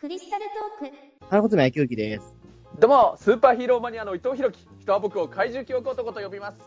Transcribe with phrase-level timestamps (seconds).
[0.00, 0.46] クリスタル
[0.80, 0.96] トーク。
[1.28, 2.34] 原本野球機です。
[2.78, 4.66] どうも、スーパーヒーローマニアの伊藤弘樹。
[4.80, 6.58] 人は僕を怪獣記憶男と呼びます。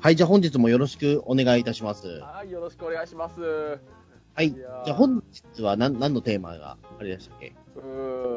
[0.00, 2.08] はい、じゃあ本日もよろしくお願いいたします。
[2.20, 3.78] はい、よろしくお願いします。
[4.32, 5.22] はい、いじゃあ本
[5.54, 7.54] 日は何何のテーマがあれでしたっけ？
[7.76, 7.80] う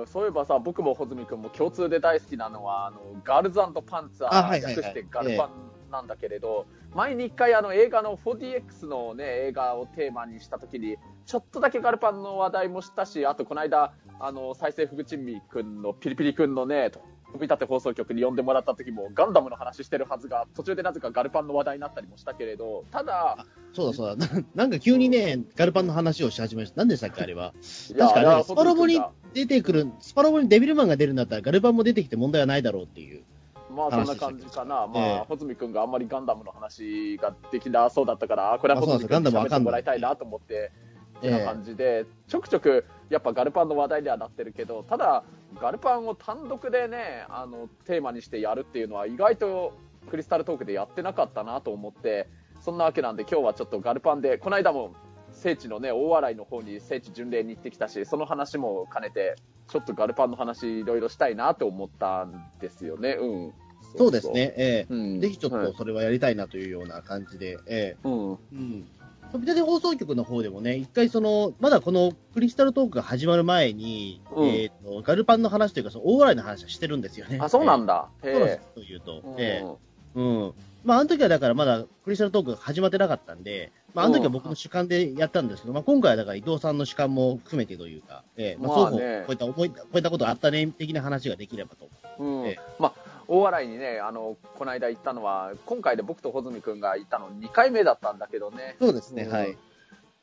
[0.04, 5.50] ーそういえばさ、僕も穂積君も共通で大好きなのは、あのガールズパンツァー、あはいはいはい略してガルパン
[5.96, 26.78] なんだけれど、前に一回あの映画の 4DX のね、映画をテーマにしたときに、ちょっとだけガルパンの話題もしたし、あとこの間、あの、再生福珍味君のピリピリ君のね、飛び立て放送局に呼んでもらった時もガンダムの話してるはずが途中でなぜかガルパンの話題になったりもしたけれどただそうだそうだ、な なんか急にね、ガルパンの話をし始めました。
[26.78, 27.54] 何でしたっけ、あれは？
[27.98, 33.24] 確かあれはいやスパロボに穂出てくる、スパロボにデビルマンが出るんだったらガルパンも出てきて問題はないだろうっていう。
[33.76, 35.20] まあそんな感じかな、まええ。
[35.20, 40.96] あ、穂積君があんまりガンダムの話ができなそうだったから、あこれは穂積君に喋ってもらいたいなと思って、ええ。
[41.22, 45.24] てな感じで、ちょくちょくやっぱガルパンの話題にはなってるけど、ただ、
[45.60, 49.74] ガルパンを単独でね、あのテーマにしてやるっていうのは、意外と
[50.10, 52.28] クリスタルトークでやってなかったなと思って、
[52.62, 54.94] そんなわけなんで、今日はちょっとガルパンで、この間も
[55.32, 59.36] 聖地のね、大洗の方に聖地巡礼に行ってきたし、その話も兼ねて、
[59.68, 63.18] ちょっとガルパンの話、いろいろしたいなと思ったんですよね。
[63.20, 63.54] うん。
[63.98, 64.30] そうです。
[64.32, 68.30] ね、えうんえぜひちょっはいとそれはやりたいなというような感じで、ええうん。
[68.32, 68.88] うん。
[69.32, 77.40] 飛び立て放送局の方でもね、一回その、まだこのクリスタルトークが始まる前に、うんえっ、と、ガルパンの話というか、その大笑いの話はしてるんですよね。
[77.42, 78.08] あ、そうなんだ。
[78.22, 78.30] だ。
[78.30, 78.80] へそうですえ。
[78.80, 79.86] というと、うんええ
[80.16, 80.54] うん。
[80.86, 88.98] まあ、あの時はだからまだクリスタルトークが始まってなかったんで、まあ、あの時は僕の主観でやったんですけど、まあ、今回はだから伊藤さんの主観も含めてというか、ええまあ、双方、こ
[89.30, 91.90] ういった思い、こういったことがあったね、的な話ができればと。
[92.20, 98.76] うんええまあ、大洗にね、あの、この間行ったのは、今回で僕と穂積君が行ったの2回目だったんだけどね。
[98.80, 99.58] そうですね、うんはい。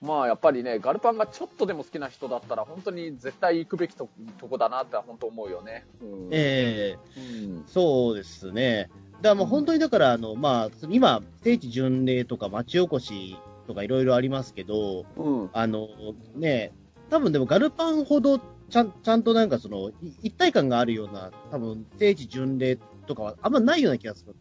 [0.00, 5.86] まあ、やっぱりね、ガルパンがちょっとでも好きな人だったら、本当に絶対行くべきととこだなって本当思うよね。
[6.02, 8.90] うんええうんそうですね。
[9.20, 13.36] だからもう本当にだから、あの、まあ、今、聖地巡礼とか町おこし
[13.68, 15.50] とかいろいろありますけど、うん。
[15.52, 15.88] あの、
[16.34, 16.72] ね、
[17.10, 18.40] 多分でもガルパンほど
[18.72, 24.34] ちゃん、ちゃんとなんかその、い一体感があるような、多分聖地巡礼とかはあんまないような気がする。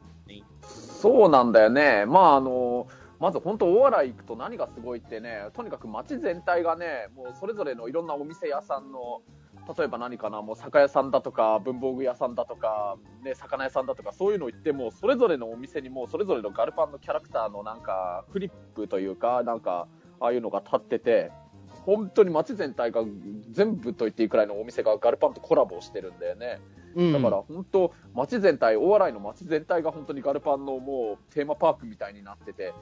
[0.64, 2.06] そうなんだよね。
[2.06, 2.88] まあ、あの、
[3.20, 9.22] まず本当大洗行くと何がすごいってね、とにかく街全体がね、もうそれぞれのいろんなお店屋さんの、
[9.78, 19.88] 例えば何かな、もう酒屋さんだとか、文房具屋さんだとか、ね、魚屋さんだとか、そういうの行っても、それぞれのお店にもう、それぞれのガルパンのキャラクターのなんか、フリップというか、なんか、
[20.20, 21.32] ああいうのが立ってて、
[21.86, 23.04] 本当に街全体が
[23.52, 26.60] 全部と言っていいくらいのお店がガルパンとコラボしてるんだよね。
[26.96, 27.14] うん。
[27.14, 32.74] だから本当、街全体、大洗の街全体が本当にガルパンのもうテーマパークみたいになってて、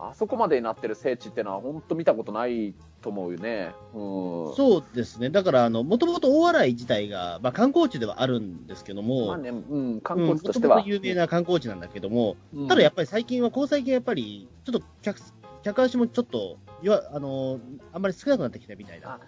[0.00, 3.72] あそこまでになってる聖地ってのは本当見たことないと思うよね。
[3.92, 4.54] うん。
[4.54, 5.28] そうですね。
[5.30, 10.76] だから、あの、もともと大洗自体が、まあ観光地ではあるんですけども、まあね、うん、観うん光地としては。
[10.76, 15.18] もともと有名な観光地なんだけども、うんただやっぱり最近は、ここ最近やっぱり、ちょっと客、
[15.62, 17.60] 客足もちょっと、いわあの、
[17.92, 19.18] あんまり少なくなってきたみたいな。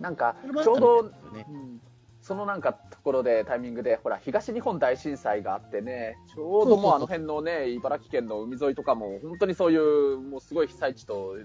[0.00, 1.02] なんかちょうど
[1.32, 1.46] ね。
[1.48, 1.80] うん。
[2.26, 11.36] そのなんかところでタイミングで、ほら、東日本大震災があってね、ちょうどもうあの辺のね、茨城県の海沿いとかも、本当にそういう、もうすごい被災地と、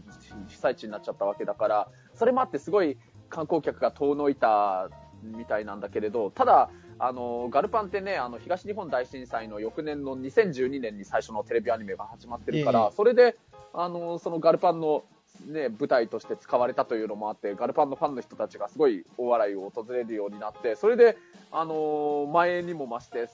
[0.47, 2.97] 被災地になっちゃったわけだから、それもあってすごい
[3.29, 4.89] 観光客が遠のいた
[5.21, 12.95] みたいなんだけれど、ただ、あの、ガルパンってね、あの、東日本大震災の翌年の2012年に最初のテレビアニメが始まってるから、ええ。
[12.95, 13.35] それで、
[13.73, 15.03] あの、そのガルパンの
[15.47, 21.17] ね、舞台として使われたというのもあって、ガルパンのファンの人たちがすごい大笑いを訪れるようになって、それで、
[21.51, 23.29] あのー前にも増して、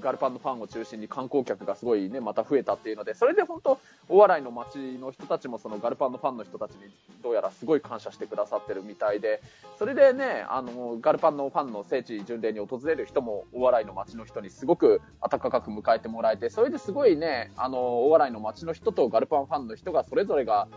[0.00, 6.90] ガルパンのファンを中心に観光客がすごいね、また増えたっていうので、それで本当、大笑いの街の人たちもそのガルパンのファンの人たちに
[7.22, 9.42] どうやらすごい感謝してくださってるみたいで、
[9.78, 20.68] それでね、あのガルパンのファンの聖地巡礼に訪れる人も大笑いの街の人にすごく温かく迎えてもらえて、それですごいね、あの大笑いの街の人とガルパンファンの人がそれぞれが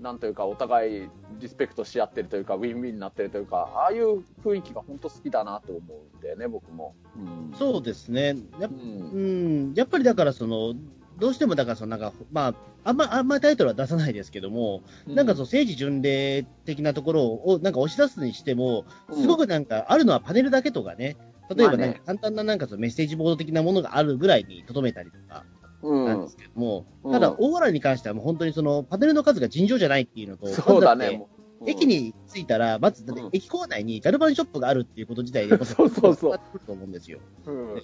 [0.00, 1.08] なんというか、お互い
[1.40, 6.94] リスペクトし合ってるというか、ウィンウィンになってるというか、ああいう雰囲気が本当好きだなと思うんだよね、僕も。
[7.16, 8.36] うん、そうですね。
[8.58, 8.74] やっう。
[8.74, 9.72] うん。
[9.72, 10.74] ん、やっぱりだからその、
[11.18, 21.16] どうしてもだからそのなんか、まあ、あんま、あんまりタイトルは出さないですけども、なんかその政治巡礼的なところをなんか押し出すにしても、すごくなんかあるのはパネルだけとかね、
[21.54, 21.86] 例えばまあね。
[21.86, 25.44] なんか簡単ななんかそのメッセージボード的なものがあるぐらいにとどめたりとか。
[25.44, 27.12] うん、なんですけども、うん。
[27.12, 31.26] ただ大笑いに関してはもう本当にそのパネルの数が尋常じゃないっていうのと、そうだね、
[31.66, 36.40] 駅、に着いたら、まず駅構内にガルバンショップがあるっていうこと自体で、 そうそうそう。
[36.66, 37.18] と思うんですよ。
[37.46, 37.74] うん。
[37.74, 37.82] うん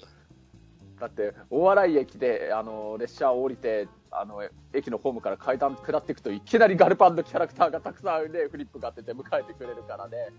[0.98, 10.32] だって、大洗駅であの列車を降りてあの、駅のホームから階段下っていくといきなりガルパンのキャラクターがたくさんね、フリップがあってて迎えてくれるからね。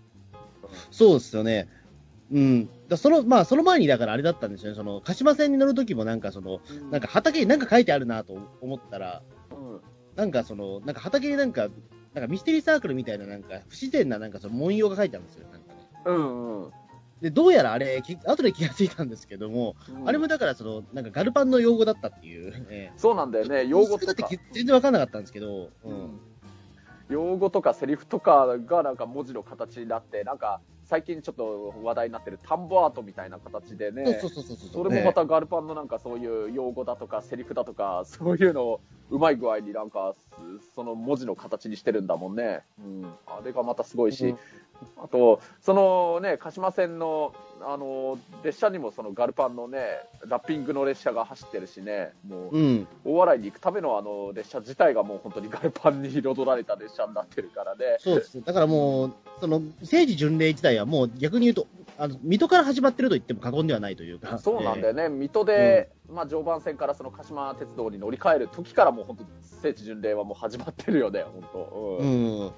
[0.90, 1.68] そうですよね。
[2.30, 2.68] うん。
[2.88, 4.76] だその、まあ、その前に、だからあれだったんですよね。
[4.76, 6.60] その、鹿島線に乗るときもなんかその、
[6.90, 9.80] なんか畑になんか書いてあるなと思ったら、うん、
[10.16, 11.68] なんかその、なんか畑になんか、
[12.14, 15.46] なんかミステリーサークルみたいななんか不自然ななんかその文様が書いてあるんですよ。
[15.52, 15.90] なんかね。
[16.06, 16.70] うんうん。
[17.20, 22.66] で、どうやらあれ、き後で気がついたんですけども、あれもだからその、なんかガルパンの用語だったっていう。
[22.70, 24.40] えそうなんだよね、え用語とかだって。
[24.52, 25.88] 全然わかんなかったんですけど、う。
[25.88, 26.20] うんん
[27.08, 34.20] 用語とかセリフとかがなんか文字の形になって、なんか最近ちょっと話題になってる田んぼアートみたいな形でね、
[34.72, 40.14] それもまたガルパンのなんかそういう用語だとかセリフだとか、そういうのをうまい具合になんか
[40.74, 42.62] その文字の形にしてるんだもんね。
[42.78, 44.38] うん、あれがまたすごいし、うん。
[45.02, 52.88] あと、そのね、鹿島線の、あの、列車にもそのガルパンのね、ラッピングの列車が走ってるしね、もう、うん。
[53.04, 57.96] 大洗に行くためのあの列車自体がもう本当にガルパンに彩られた列車になってるからね。
[57.98, 58.42] そうです。
[58.42, 61.66] だからもう、その、政治巡礼自体はもう逆に言うと、
[61.98, 64.38] あの、水戸から始まってると言っても過言ではないというか。
[64.38, 71.98] そうなんだよね、水戸で、まあ、常磐線からその鹿島鉄道に乗り換える時からもう本当、聖地巡礼はもう始まってるよね、本当。
[72.00, 72.40] ええうん。
[72.40, 72.52] うん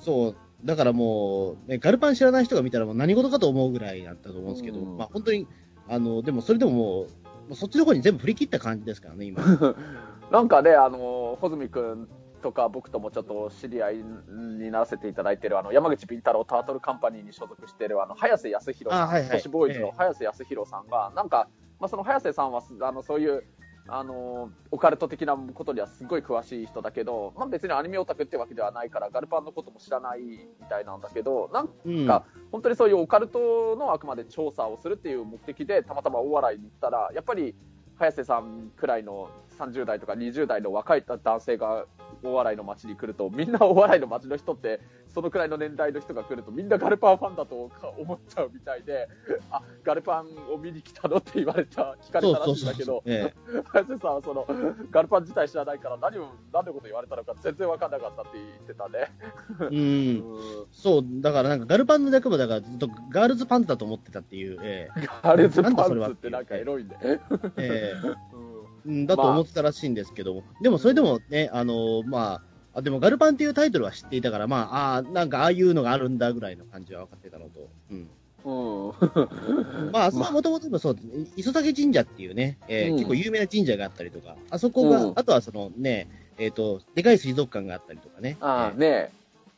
[0.00, 0.36] そう。
[0.64, 4.96] だからもう、ね、ガルパン知らない人が見たらもう何事かと思うぐらいだったと思うんですけど、うん。
[4.96, 5.46] まあ本当に、
[5.88, 7.06] あの、でもそれでもも
[7.50, 9.42] う、そっちの方に全部振り切った感じですからね、今。
[10.30, 12.08] なんかね、あの穂積君
[12.42, 19.30] とか僕ともちょっと知り合いにならせていただいてるあの山口敏太郎タートルカンパニーに所属しているあの早瀬康弘さん、あはいはい。
[19.30, 21.48] 都市ボーイズの早瀬康弘さんが、なんか、
[21.78, 23.44] まあ、その早瀬さんはすあのそういう
[23.92, 32.06] あのオカルト的なことにはすごい詳しい人だけど、まあ、別にアニメオタクってわけではないからガルパンのことも知らないみたいなんだけどなん。
[32.06, 37.54] か本当にそういうオカルトのあくまで調査をするっていう目的でたまたま大笑いに行ったらやっぱり
[37.98, 39.28] 早瀬さんくらいの
[39.60, 41.86] 30代とか20代の若い男性が
[42.22, 49.08] 大洗の街に来るとみんな大洗の街の人ってそのくらいの年代の人が来るとみんなガルパンファンだとか思っちゃうみたいで
[49.50, 53.02] あガルパンを見に来たのって言われた聞かれたらしいんだけど
[53.72, 54.46] 早瀬さんはその
[54.90, 59.12] ガルパン自体知らないから何を何のこと言われたのか全然分かんなかったって言ってたね。
[59.60, 59.76] うん。
[59.76, 64.88] うんそう、だからなんかガルパンの略もだからずっとガールズパンツだと思ってたっていう、え
[65.22, 66.96] ガールズパンなんだそれはツってなんかエロいね。
[67.02, 67.18] え
[67.56, 68.49] ええうん
[68.86, 72.40] うんだと思ってたらしいんですけども、でもそれでもね、あのま
[72.74, 78.10] あ、あでもガルパンっていうタイトルは知っていたから、まあ、あーなんかああいうのがあるんだぐらいの感じは分かってたのと、うん。
[78.44, 78.92] うん。
[79.92, 80.96] まあ、あそこはもともとそう、
[81.36, 82.96] 磯崎神社っていうね、えーうん。
[82.96, 85.12] 結構有名な神社があったりとか、あそこが、うん。
[85.16, 88.36] あとはそのね、えっ、と、でかい水族館があったりとかね。
[88.40, 89.08] ああ、えーね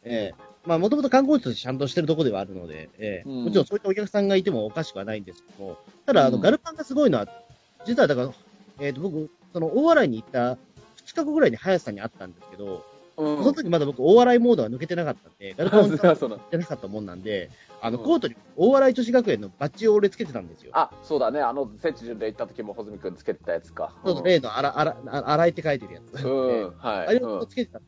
[0.05, 0.33] え。
[0.39, 3.45] ーまあ、もともと観光地としてちゃんとしてるところではあるので、えーうん。
[3.45, 5.77] もちろんそういったお客さんがいてもおかしくはないんですけども、
[6.07, 6.43] ただ、あの、うん。
[6.43, 7.27] ガルパンがすごいのは、
[7.85, 8.33] 実はだから、
[8.83, 10.55] えっ、と、僕、その、大洗に行った
[11.07, 12.85] 2日後ぐらいに林さんに会ったんですけど、
[13.17, 13.39] うん。
[13.39, 15.93] その時まだ僕、大洗モードが抜けてなかったんで、 ガルパンって
[16.57, 17.51] なかったもんなんで、
[17.81, 20.73] あの、うんコートに大洗女子学園のバッジを俺つけてたんですよ。
[20.75, 21.41] あ、そうだね。
[21.41, 23.93] あの、聖地巡礼行った時も穂積君つけてたやつか。
[24.05, 26.27] そう例のあら、あら、あ洗いって書いてるやつ。
[26.27, 26.73] うん。
[26.79, 27.07] はい。
[27.07, 27.81] あれをつけてた。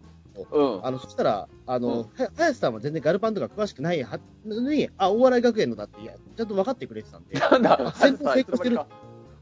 [0.53, 0.87] うん。
[0.87, 7.39] あの、そしたら、あの、は林さんは全然ガルパンとか詳しくないはのに、あ、大洗学園のだって、いや、ちゃんと分かってくれてたんで。
[7.39, 8.81] なんだ、 先行成功してる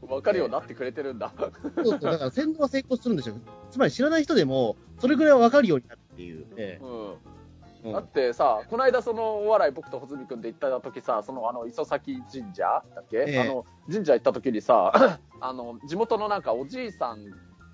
[0.07, 1.31] わかるようになってくれてるんだ。
[1.75, 3.35] そうそう、だから先導は成功するんですよ。
[3.71, 6.45] つまり知らない人でも、それぐらいは分かるようになるっていう。
[6.57, 6.89] えうん。
[6.89, 12.63] えうんだってさ、この間、そのお笑い、僕と穂積君で行った時さ、そのあの磯崎神社
[12.95, 17.25] だっけ、ええあの神社行った時にさ、 あの地元のなんかおじいさん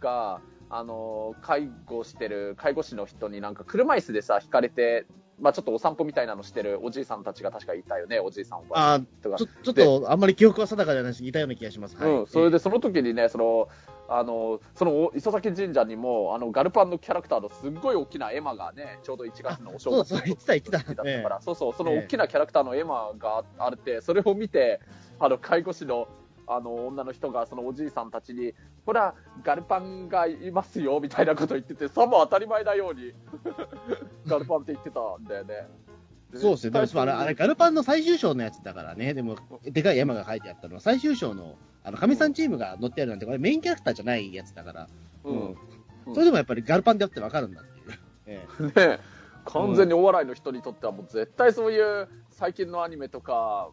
[0.01, 5.05] が、あの介護してる介護士の人になんか車椅子でさ、引かれて、
[5.41, 11.97] まあ、ちょっとお散歩みたいなのしてるおじいさんたちが確かいたよね、おじいさんあとかちょっと、あんまり記憶は定かじゃないし、いたような気がします。
[11.97, 12.11] はい。
[12.11, 13.69] うん、それでその時にね、その、
[14.09, 24.79] あの、その磯崎神社にも、あの、ガルパンのキャラクターのすっごい大きな絵馬がね、ちょうど1月のお正月そうそう言ってた言ってただったから、ええそうそう、その大きなキャラクターの絵馬があって、それを見て、
[25.19, 26.07] あの、介護士の、
[26.49, 28.53] あの、女の人が、そのおじいさんたちに、
[28.85, 29.13] ほら、
[29.43, 33.13] ガルパンがいますよ、みたいなこと言ってて、さも当たり前なように、
[34.25, 35.67] ガルパンって言ってたんだよね。
[36.33, 36.85] そうですね。
[36.85, 39.13] でも、あれ、あれ、ガルパンの最終章のやつだからね。
[39.13, 44.87] でも、でかい山が書いてあったのは、最終章の、あの、神さんチームが乗ってあるなんて、これメインキャラクターじゃないやつだから、
[45.23, 45.57] ううんん。
[46.13, 47.99] それでもやっぱりガルパンであってわかるんだっていう。
[48.27, 48.99] ええね、
[49.45, 53.71] 完全にお笑いの人にとってはもう絶対そういう最近のアニメとか、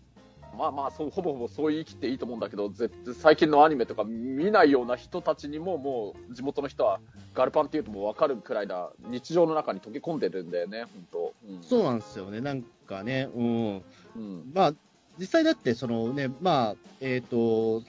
[0.57, 7.01] まあまあそうほぼほぼそう言い切っていいと思うんだけど絶最近のアニメとか見ないような人たちにももう地元の人は
[7.35, 12.41] ガルパンっていうともう分かるくらいな日常の中に溶け込んでるんだよね本当、うん、そうなんですよね。
[12.41, 13.83] なんかね、うん。
[14.17, 14.75] うんまあ、
[15.19, 17.83] 実際だって、そのね、まあ、えっ、と、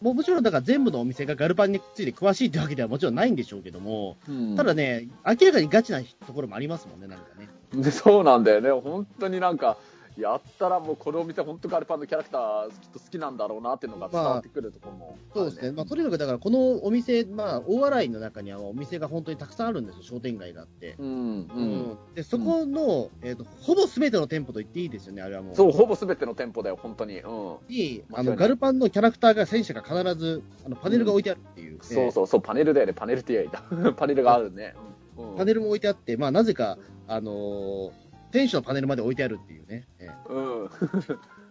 [0.00, 7.48] もうもちろんだから全部のお店がガルパンについて詳しいってわけではもちろんないんでしょうけども、うんただね、明らかにガチなところもありますもんね、なんかね。
[7.82, 9.76] で そうなんだよね本当になんか
[10.16, 15.72] やったらもうこのお店本当ガルパンのキャラクターきっと好きなんだろうなっていうのが伝わってくるところも、そうですね。
[15.72, 20.96] まあ、とにかくだから、このお店、まあ、大洗の中にはお店が本当にたくさんあるんですよ、商店街があって。
[20.98, 21.12] うん、う。
[21.54, 25.54] うんで、そこの、えっ、と、ほぼ全ての店舗と言っていいですよね、あれはもう。
[25.54, 27.20] そう、ほぼ全ての店舗だよ、本当に。
[27.20, 27.56] うん。
[27.68, 31.78] に、あの、ガルパンのキャラクターが、戦車が必ず、あの、パネルが置いてあるっていう。
[31.82, 33.92] そうそうそう、パネルだよね、パネルって言えばいい。
[33.94, 34.74] パネルがあるね。
[34.78, 34.96] うん
[35.36, 36.76] パネルも置いてあって、まあ、なぜか、
[37.08, 38.05] あのー
[38.36, 39.88] 選手のパネルまで置いてあるっていうね。
[39.98, 40.70] えうん。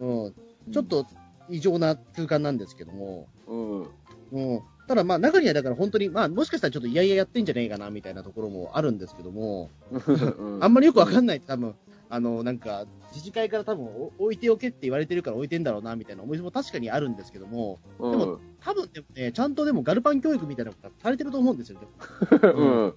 [0.00, 0.72] えうん。
[0.72, 1.06] ちょっと
[1.48, 3.82] 異常な空間なんですけども、うん。
[4.32, 4.60] うん。
[4.86, 10.58] ただまあ中にはだから本当に、まあもしかしたらちょっと嫌々やってんじゃねえかなみたいなところもあるんですけども、うん。
[10.62, 11.74] あんまりよくわかんない多分、
[12.08, 18.10] あの、なんか、自治会から多分お置いておけって言われてるから置いてんだろうなみたいなお店も確かにあるんですけども、うん。
[18.12, 21.80] でも多分でもね、ちゃんとでもガルパン教育みたいなことがされてると思うんですよ。
[22.42, 22.94] うん。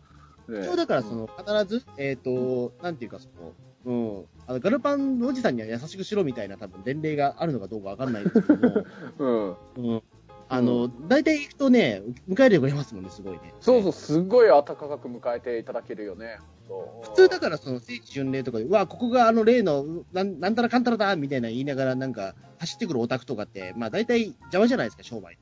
[0.53, 3.53] ね一応だからその、必ず、えっ、と、なんていうかその、
[3.85, 8.85] うん、あのガルパンのおじさんには優しくしろみたいな多分伝令があるのかどうかわかんないですけども、
[9.19, 9.57] うん。
[9.77, 10.03] うん。
[10.51, 13.53] あの、大体行くとね、迎えてくれますもんね、すごいね。
[13.59, 16.39] そうそう、すっごい温かく迎えていただけるよね。
[17.03, 25.37] 普通だから、その聖地巡礼とかで、うわ、ここがあの例の、なんなんたらかんたらだみたいな言いながら、なんか、走ってくるオタクとかって、まあ大体邪魔じゃないですか、商売。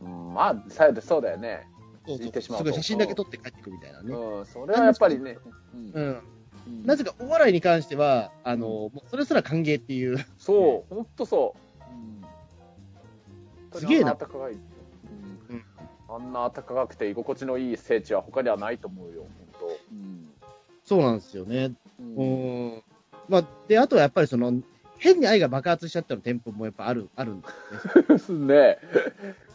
[0.00, 1.68] うん、まあ、さそうだよね。
[2.06, 2.42] そうそう。
[2.42, 4.14] すごい写真だけ撮って帰ってくるみたいなね。
[4.14, 5.38] うん、それはやっぱりね。
[5.74, 6.22] うんうん。
[6.66, 10.18] うんなぜか、お笑いに関しては、あの、もうそれすら歓迎っていう。
[10.38, 11.58] そう、 ほんとそう。
[11.92, 14.60] うんすげえなあん暖かい、うん
[16.08, 19.76] あんな暖かくて居心地のいい聖地は他にはないと思うよ、ほんと。
[20.84, 21.72] そうなんですよね。
[21.98, 22.82] ううんん。
[23.28, 24.52] まあ、で、あとはやっぱりその、
[24.98, 28.46] 変に愛が爆発しちゃったの店舗もやっぱある、あるんですよね。
[28.76, 28.78] ね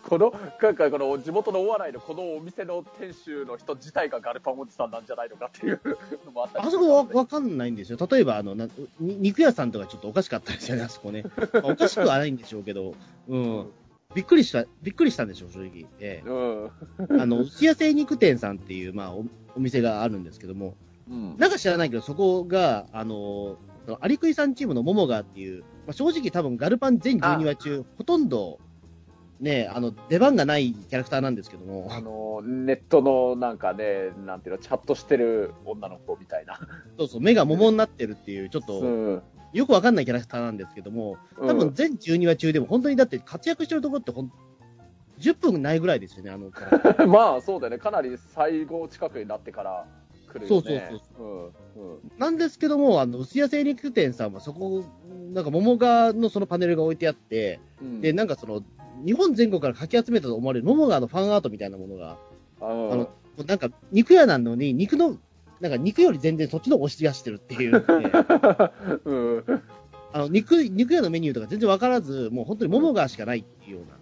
[0.07, 5.81] この、なんかこの地元の大洗のこのお店の店主の人自体がガルパンおじさんなんじゃないのかっていう
[6.25, 7.97] のもあったりあそこわわかんないんですよ。
[8.09, 8.67] 例えば、あの、な
[8.99, 11.23] に肉屋さんとかちょっとおかしかったですよね、あそこね。
[11.53, 12.95] ま あおかしくはないんでしょうけど、
[13.27, 13.67] うん。
[14.15, 15.85] びっくりした、びっくりしたんでしょう、正直。
[15.99, 16.71] えうん。
[17.17, 17.21] え。
[17.21, 19.25] あの、牛屋精肉店さんっていう、まあお、
[19.57, 20.75] お店があるんですけども、
[21.09, 21.35] うん。
[21.37, 23.57] なんか知らないけど、そこが、あの
[24.01, 28.59] アリクイさんチームのモモガーっていう、まあ、正直多分ガルパン全12話中、ほとんど、
[29.39, 36.59] ね、あの、出番がないキャラクターなんですけども、あの、ネットのなんかね、なんていうの、チャットしてる女の子みたいな。
[36.97, 39.23] そうそう、目が桃になってるっていう、ちょっと、うん。
[39.53, 44.31] よくわかんないキャラクターなんですけども、多分全12話中でも本当にだって活躍してるところってほん、
[45.19, 46.51] 10分ないぐらいですよね、あの
[47.07, 49.85] まあそうだよね、かなり最後近くになってから
[50.39, 50.87] 来るよね。
[50.89, 51.93] そうそううん。
[51.93, 52.11] うん。
[52.17, 54.83] なんですけども、あの、薄谷精肉店さんはそこ、
[55.33, 58.63] なんか桃がのそのパネルが置いてあって、うんで、なんかその、
[59.05, 62.17] 日本全国からかき集めたと思われる桃がのファンアートみたいなものが、
[62.59, 63.09] ああのの、
[63.45, 65.17] なんか肉屋なのに、肉の、
[65.59, 67.83] なんか肉より全然そっちの押し出してるっていう、ね、
[69.05, 69.43] うん。
[70.13, 73.97] あの肉、肉屋のメニューとか全然わからず、もう本当に桃がしかないっていうような、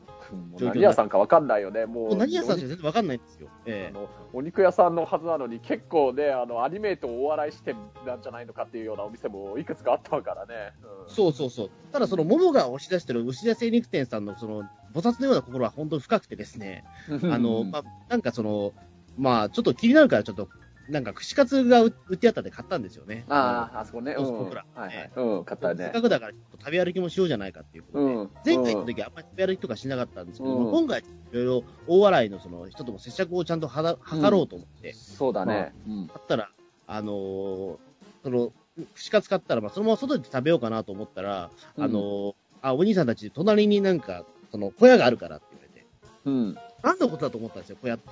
[0.59, 2.15] 何屋さんかわかんないよね、もう。
[2.15, 3.49] 何屋さんしか全然わかんないんですよ。
[3.65, 11.69] ええあのお肉屋さんのはずなのに結構ねあのアニメートをお笑い視点なんじゃないのかっていうようなお店もいくつかあったからね、うんそうそうそう。
[11.91, 14.63] ただその桃が押し出してる牛田精肉店さんのその、
[14.93, 16.83] 菩薩のような心は本当に深くてですね、
[17.31, 18.73] あの、まあ、なんかその、
[19.17, 20.49] まあ、ちょっと気になるからちょっと、
[20.89, 23.25] なんか串カツが売ってあったんで買ったんですよね。
[23.29, 24.13] あああそこね。
[24.15, 24.65] そうそう僕ら。
[24.75, 25.11] はいはい。
[25.15, 25.89] うん買ったせっね。
[25.91, 28.29] かくだからちょっと食べ歩きもしようじゃないかっていうことで、うん。
[28.45, 30.71] 前回行った時あんまり食べ歩きとかしなかったんですけど、うん。
[30.71, 36.07] 今回いろいろ大笑いのその人とも接触をちゃんとはだ図ろうと思って、そうだね、うん。
[36.07, 36.49] 買ったら、
[36.87, 37.77] あのー
[38.23, 38.53] その、
[38.95, 45.85] 串カツ買ったら、まあ、そのまま外で食べようかなと思ったら、あのーあ、お兄さんたち、隣になんか、その、小屋があるからって言われて、
[46.25, 46.57] うん。
[46.81, 48.09] 何のことだと思ったんですよ、小屋って。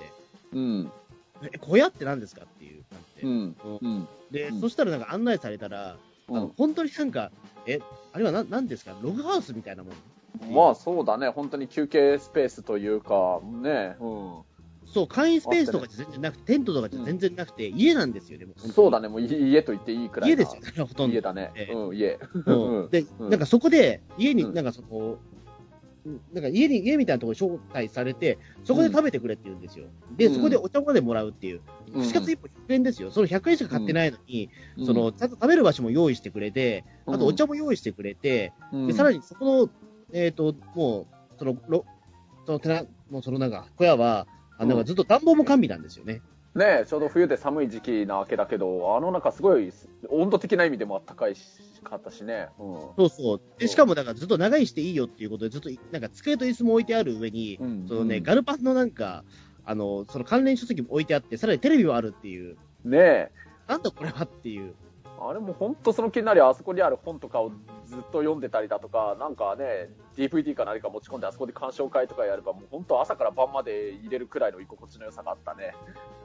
[0.52, 0.92] うん
[1.42, 2.42] え、小屋って何ですか？
[2.44, 3.28] っていう感じで。
[3.28, 4.60] うんうんで、うん。
[4.60, 5.96] そしたらなんか案内されたら、
[6.28, 7.30] あの本当になんか、
[7.66, 7.80] え、
[8.12, 8.96] あれはな何ですか？
[9.02, 9.94] ログハウスみたいなもん。
[10.52, 11.28] まあそうだね。
[11.28, 14.42] 本当に休憩スペースというかね、うん。
[14.86, 18.54] そう、会員スペースとかじゃ全然なくて、テントとかじゃ全然なくて、家なんですよ、でも。
[18.56, 19.08] そうだね。
[19.08, 21.14] もうい家と言っていいくらいな家ですよね、ほとんど。
[21.14, 21.72] 家だね、ええ。
[21.74, 22.18] うん家。
[22.46, 22.52] う
[22.86, 22.90] ん。
[22.90, 23.30] で、うん。
[23.30, 24.54] なんかそこで、家に、うん。
[24.54, 25.18] なんかその、
[26.32, 29.86] なんか家に、家みたいなところに招待されて、そこで食べてくれって言うんですよ。
[30.16, 31.60] で、うんそこでお茶までもらうっていう。
[31.94, 33.10] うん串カツ1本100円ですよ。
[33.10, 39.70] その100円しか買ってないのに、うんその、ちゃんと食べる場所も用意してくれて、あとお茶も用意してくれて、うんで、さらにそこの、
[40.12, 41.84] えっ、と、もう、その、ろ
[42.46, 44.26] その寺、もうそのなんか、小屋は、
[44.58, 46.20] あなんかずっと暖房も完備なんですよね。
[46.54, 49.72] ねえちょうど冬で寒い時期なわけだけど、あの中すごい
[50.08, 51.42] 温度的な意味でもあったかいし
[51.82, 52.48] かったしね。
[52.58, 53.40] うんそうそう。
[53.58, 59.24] で、しかもだからずっと長居していいよっていうことで、ずっと、なんか机と椅子も置いてある上に、うんそのね、うんガルパンのなんか、
[59.64, 63.30] あの、その関連書籍も置いてあって、さらにテレビもあるっていう、ねえ
[63.66, 64.74] なんだこれはっていう。
[65.20, 67.50] あれも本当その気になり、あそこにある本とかを
[67.86, 75.74] ずっと読んでたりだとか、なんかね、DVD か何か持ち込んであそこで鑑賞会とかやれば、もう本当朝から晩まで入れるくらいの居心地の良さがあったね。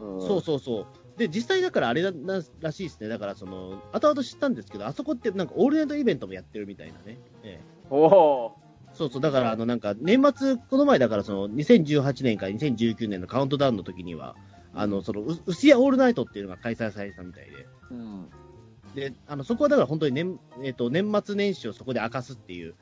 [0.01, 0.85] うん、そうそうそう。
[1.17, 3.09] で、実際だからあれだならしいですね。
[3.09, 7.19] だからその、後々知ったんですけど、あそこってなんかオールナイトイベントもやってるみたいなね。
[7.43, 8.57] ええ、おお。
[8.93, 14.35] そうそう、だからあのなんか年末、この前だからその2018年から2019年のカウントダウンの時には、
[14.73, 17.67] あの、その、薄屋オールナイトっていうのが開催されたみたいで。
[17.91, 18.29] うん。
[18.95, 22.75] で、あの、そこはだから本当に年、えっ、ー、と、年末年始をそこで明かすっていう。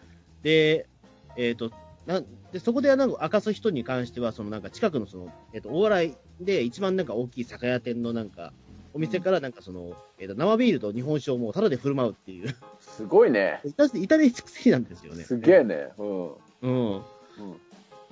[0.44, 0.88] で、
[1.36, 1.72] えっ、ー、と、
[2.06, 2.22] な
[2.54, 8.54] でそこでなんか明かす人に関しては、そのなんか近くのその、えっ、ー、と、大洗で一番なんか大きい酒屋店のなんか、
[8.94, 12.56] お店からなんかその、えっ、と、生ビールと日本酒をもうタダで振る舞うっていう。
[12.80, 13.60] すごいね。
[13.66, 15.24] 至れ尽くせなんですよね。
[15.24, 15.90] すげえね。
[15.98, 16.32] うん。
[16.62, 16.96] うん。
[16.96, 17.02] うん。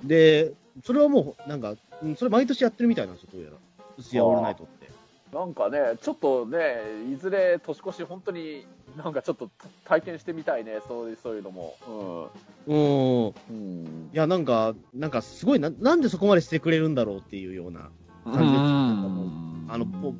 [0.06, 0.52] で、
[0.84, 1.74] それはもう、なんか、
[2.16, 3.56] それ毎年やってるみたいなんですよ、どうやら。
[3.96, 4.75] 薄屋オールナイトって。
[5.32, 6.76] なんかね、ちょっとね、
[7.12, 8.64] いずれ年越し、本当に
[8.96, 9.50] なんかちょっと
[9.84, 11.74] 体験してみたいね、そういうそういうのも。
[12.66, 13.26] うん。
[13.50, 14.10] うん。
[14.12, 17.90] いや、なんか、なんかすごいな、なんでそこまでしてくれるんだろうっていうような
[18.24, 18.50] 感じです。
[19.68, 20.14] あの、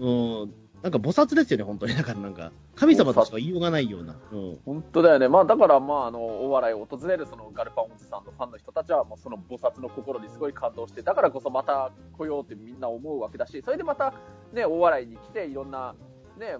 [0.00, 1.94] うん、なんか菩薩ですよね、本当に。
[1.94, 4.16] だからなんか、神様としか言いようがないような。
[4.32, 5.28] うん、本当だよね。
[5.28, 14.14] まあだからまあ、あの、お笑いを訪れるそのガルパンおじさんのファンの人たちは、もうその菩薩の心にすごい感動して、だからこそまた来ようってみんな思うわけだし、それでまた
[14.52, 15.94] ね、お笑いに来て、いろんな、
[16.38, 16.56] ね、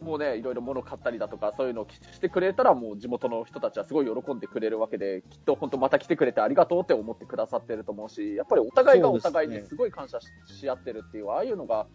[0.00, 11.86] もうね、いろいろ物買ったりだとか、そういうのをしてくれたら、もう地元の人たちはすごい喜んでくれるわけで、きっと本当また来てくれてありがとうって思ってくださってると思うし、やっぱりお互いがお互いにすごい感謝し合ってるっていう、ああいうのが、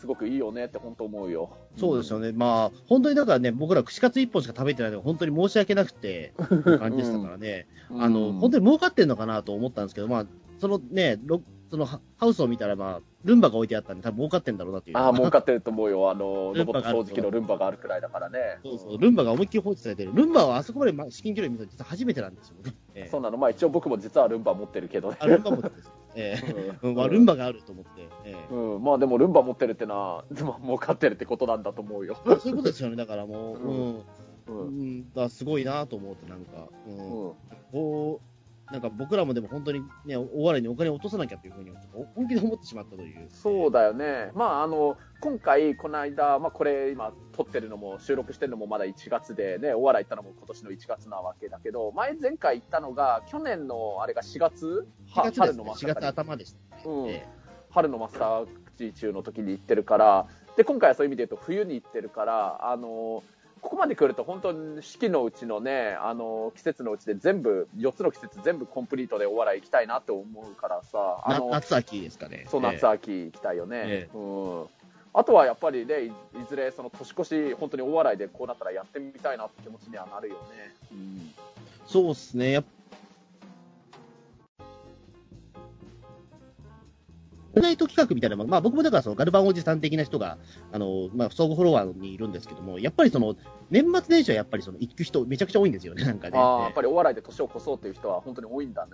[0.00, 1.50] すごくいいよねって本当思うよ。
[1.76, 2.32] そうですよね。
[2.32, 6.32] まあ、本当にだからね、僕ら串カツ1本しか食べてないのが本当に申し訳なくて、
[6.78, 7.66] 感じでしたからね。
[7.90, 10.26] うん、あの、本当に儲かってんのかなと思ったんですけど、まあ、
[10.58, 11.20] そのね、
[11.70, 14.96] そのハウスを見たら、まあ、ルンバが置いてあったんで、多分儲かってんだろうなっていう。
[14.96, 16.10] ああ、儲かってると思うよ。
[16.10, 18.58] あの、ロボット掃除機のルンバがあるくらいだからね。
[18.64, 20.12] そうそう、ルンバが思いっきり放置されてる。
[20.14, 22.74] ルンバはあそこまで至近距離見たの実は初めてなんですよね。
[22.94, 23.36] えー、そうなの。
[23.36, 25.16] まあ一応僕も実はルンバ持ってるけどね。
[25.20, 25.92] あ、ルンバ持ってるんです。
[26.14, 28.08] えー、うん、 まあ、ルンバがあると思って。
[28.24, 32.16] えー、うん、まあでもルンバ持ってるってのは、 まあ、儲かってるってことなんだと思うよ。
[32.24, 32.96] そういうことですよね。
[32.96, 34.02] だからもう、うん。
[34.46, 36.94] うん、うん、だすごいなと思って、なんか、うん。
[36.94, 37.32] うん、
[37.72, 38.29] こう、
[38.70, 41.72] なんか僕らもでも本当にね、大笑いにお金を落とさなきゃというふうに
[42.14, 43.28] 本気で思ってしまったという。
[43.30, 44.30] そうだよね。
[44.34, 57.20] まあ、あの、今回、この間、まあ、これ今撮ってるのも収録してるのもまだ1月でね、大笑い行ったのも今年の1月なわけだけど、前、前回行ったのが、去年のあれが4月 ?4 月春の真っ4月頭でした、ね、うん、
[57.70, 63.22] 春のマスター口中の時に行ってるから、で、今回はそういう意味で言うと冬に行ってるから、あの
[63.60, 71.20] ここまで来ると本当に四季のうちのね、あの、季節のうちで全部、4つの季節全部コンプリートでお笑い行きたいなって思うからさ。
[71.24, 72.46] あの夏秋ですかね。
[72.50, 73.82] そう、夏秋行きたいよね。
[73.86, 74.66] えー、うん。
[75.12, 76.12] あとはやっぱりね、い
[76.48, 80.40] ずれその年越し、本当にお笑いでこうなったらやってみたいなって気持ちにはなるよね。
[80.92, 81.34] うん。
[81.86, 82.52] そうですね。
[82.52, 82.64] やっ
[87.54, 90.38] ナイト企画みたいなまあ僕もだからそのガルバンおじさん的な人が、
[90.72, 93.34] あの、まあ、相互フォロワーにいるんですけども、やっぱりその、
[93.70, 96.38] 年末年始はやっぱりその、行く人めちゃくちゃ多いんですよね、なんかね。
[96.38, 98.90] やっぱりお笑いで年を越そうっていう人は本当に多いんだね。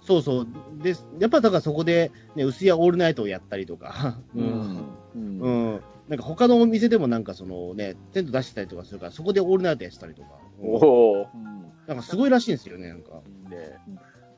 [0.00, 0.48] うん、そうそう。
[0.82, 4.86] で、やっぱだからそこで、ね、薄屋オールナイトをやったりとか、うん。
[5.14, 5.40] うん。
[5.40, 10.28] うん、なんか他のお店でもなんかそのね、テント出してたりとかするから、そこでオールナイトやってたりとか。
[10.60, 11.72] おお、うん。
[11.86, 13.20] なんかすごいらしいんですよね、なんか。
[13.50, 13.78] で、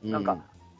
[0.03, 0.37] なんか、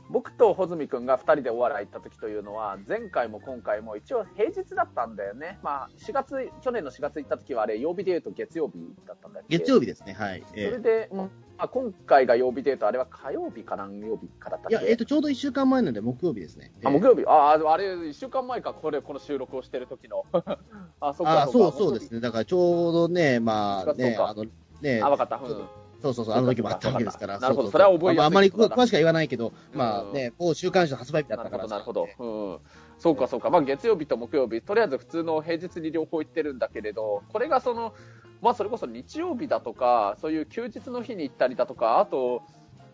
[0.10, 5.60] 僕と穂積君が2人でお笑い行った時というのは、前回も今回も一応平日だったんだよね。
[5.64, 8.74] まあ、4月、去年の4月行った時はあれ、曜日で言うと月曜日
[9.06, 9.58] だったんだけ？
[9.58, 10.44] 月曜日ですね、はい。
[10.48, 14.76] それで、まあ、今回が曜日で言うと、あれは火曜日か何曜日かだったっけ？
[14.76, 16.72] いや、えっ、ー、と、ちょうど1週間前なんで木曜日ですね。
[16.86, 17.26] あ、木曜日？
[17.26, 20.26] ああ、あれ、1週間前か、これ、この収録をしてる時の。
[21.02, 21.28] あ、そ。
[21.28, 22.22] あ、そうそうですね。
[22.22, 24.46] だからちょうどね、まあ、ね、あの、
[24.82, 25.36] ね、あ、わかった。
[25.38, 27.40] うんそうそうそう、あの時もあったわけですから。
[27.40, 28.22] なるほど、それは覚えやすい。
[28.24, 31.68] あ、あまり詳しくは言わないけど、まあね、もう週刊誌の発売日だったから。
[31.68, 32.54] なるほど、なるほど。
[32.54, 32.60] うん。
[33.00, 33.50] そうか、そうか。
[33.50, 37.94] まあ月曜日と木曜日、とりあえず普通の平日に両方行ってるんだけれど、これがその、
[38.42, 42.42] まあそれこそ日曜日だとか、そういう休日の日に行ったりだとか、あと、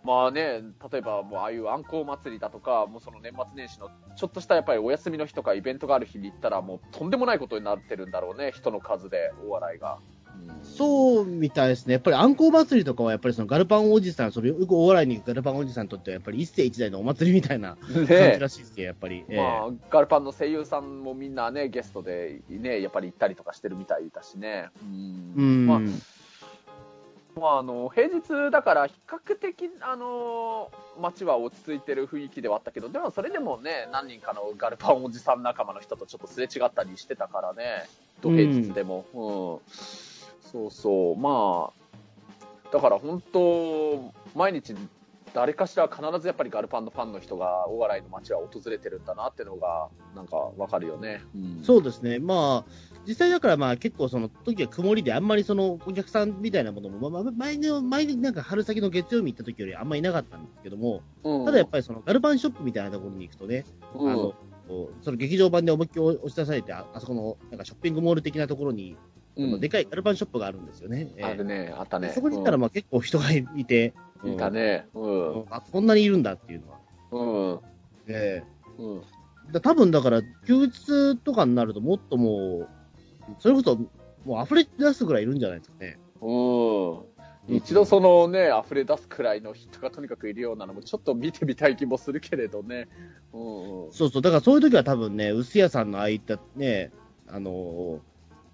[0.03, 0.61] まあね、
[0.91, 9.99] 例えばもうああいうあんこう祭りだとか、もうその年末年始のちょっとしたやっぱりお休みの日とかイベントがある日に行ったらもうとんでもないことになってるんだろうね、人の数でお笑いが。
[10.63, 11.93] そうみたいですね。
[11.93, 19.23] やっぱり、あんこう祭りとかは、やっぱりそのガルパンおじさん、それよくお笑いにガルパンおじさんにとっては、やっぱり一世一代のお祭りみたいな感じらしいですけど、やっぱり。
[19.29, 24.69] まあ、ガルパンの声優さんもみんなね、ゲストでね、やっぱり行ったりとかしてるみたいだしね。
[24.81, 25.67] うん。
[25.67, 25.79] まあ
[27.35, 37.87] まあ、あの平日だから比較的、あの街は落ち着いてる雰囲気ではあったけどでもそれでもね何人かのガルパンおじさん仲間の人とちょっとすれ違ったりしてたからね
[38.21, 39.59] 土平日でも、うん、うん
[40.51, 44.75] そうそう、まあ、だから本当、毎日
[45.33, 51.21] 誰かしら必ずやっぱりガルパンのファンの人が大洗の街は訪れてるんだなってのが、なんかわかるよね。
[51.35, 52.19] うん、そうですね。
[52.19, 64.33] まあ、実際だからまあ結構その時は曇りであんまりそのお客さんみたいなものも、まあ、前の、前になんか春先の月曜日行った時よりあんまりいなかったんですけども、うんただやっぱりそのガルパンショップみたいなところに行くとね、うんあの、
[65.01, 68.95] その劇場版で思いっきり押し出されて、ああそこのなんかショッピングモール的なところに、
[69.35, 71.11] うんでかいガルパンショップがあるんですよね。
[71.17, 72.09] ええあるね、あったね。
[72.09, 73.93] そこに行ったらまあ結構人がいて、
[74.23, 74.87] うんいたね。
[74.93, 76.79] ううんんあ、こんなにいるんだっていうのは。
[77.11, 77.59] うん。
[78.07, 78.43] え
[78.77, 78.97] うん。
[79.49, 82.69] えだ多分だから、休日とかになるともっともう、
[83.39, 83.75] それこそ、
[84.25, 85.99] もう溢れ出すぐらいいるんじゃないですかね。
[86.21, 87.55] うん。
[87.55, 92.87] 一度そのね、溢れ出すくらいの人がとにかくいるようなのもちょっと見てみたい気もするけれどね。
[93.33, 93.91] うんうん。
[93.91, 96.93] そうそう、だからそういう時は多分ね、薄屋さんのああいったね、
[97.27, 97.99] あのー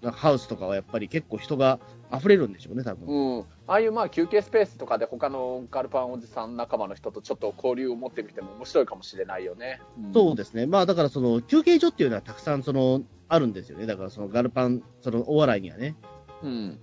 [0.02, 1.78] ハウスとかはやっぱり結構人が
[2.12, 3.06] 溢れるんでしょうね、多分。
[3.06, 9.80] うん、ああいうまあ休憩スペースとかで他のガルパンおじさん仲間の人とちょっと交流を持ってみても面白いかもしれないよね。
[10.14, 10.66] そうですね。
[10.66, 13.86] まあだからその休憩所っていうのはたくさんその、あるんですよね。
[13.86, 15.94] だからそのガルパン、その大笑いにはね。
[16.42, 16.78] うん。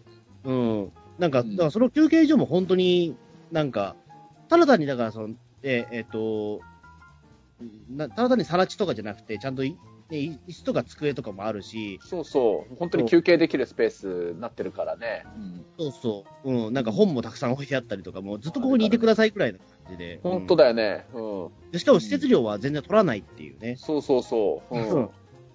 [0.46, 0.92] うん。
[1.18, 3.16] なんか、うんだからその休憩所も本当に
[3.52, 3.96] なんか、
[4.50, 6.62] ただ単にだからその、ええっと、
[7.90, 9.78] なただ単にさら地とかじゃなくて、ちゃんとい、
[10.10, 12.76] ね、い椅子とか机とかもあるし、そうそう。
[12.76, 15.26] 本当に休憩できるスペースになってるからね。
[15.78, 20.20] そうそう、うん、なんか本もたくさん置いてあったりとか、もうずっとここにいてくださいくらいの感じで。
[20.24, 21.06] 本当だ、だよね。
[21.14, 21.72] うん。
[21.72, 23.76] でしかも施設料は全然取らないっていうね。
[23.78, 24.78] そうそうそう。
[24.78, 25.06] ううんん。
[25.06, 25.10] い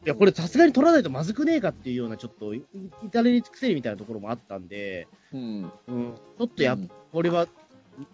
[0.04, 2.62] や、これさすがに取らないとまずくねえかっていうような、ちょっと、い
[3.04, 5.72] 至れり尽くせりみたいなところもあったんで、うん。
[5.88, 7.46] うん、ちょっとやっうんこれは、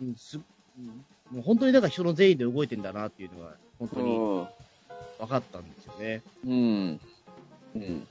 [0.00, 0.40] うんすう
[0.80, 4.48] んもう本当にだから人の善意で動いてんだなっていうのが、本当にうん。
[5.18, 6.22] 分かったんですよね。
[6.46, 7.00] うん。
[7.74, 8.06] うん。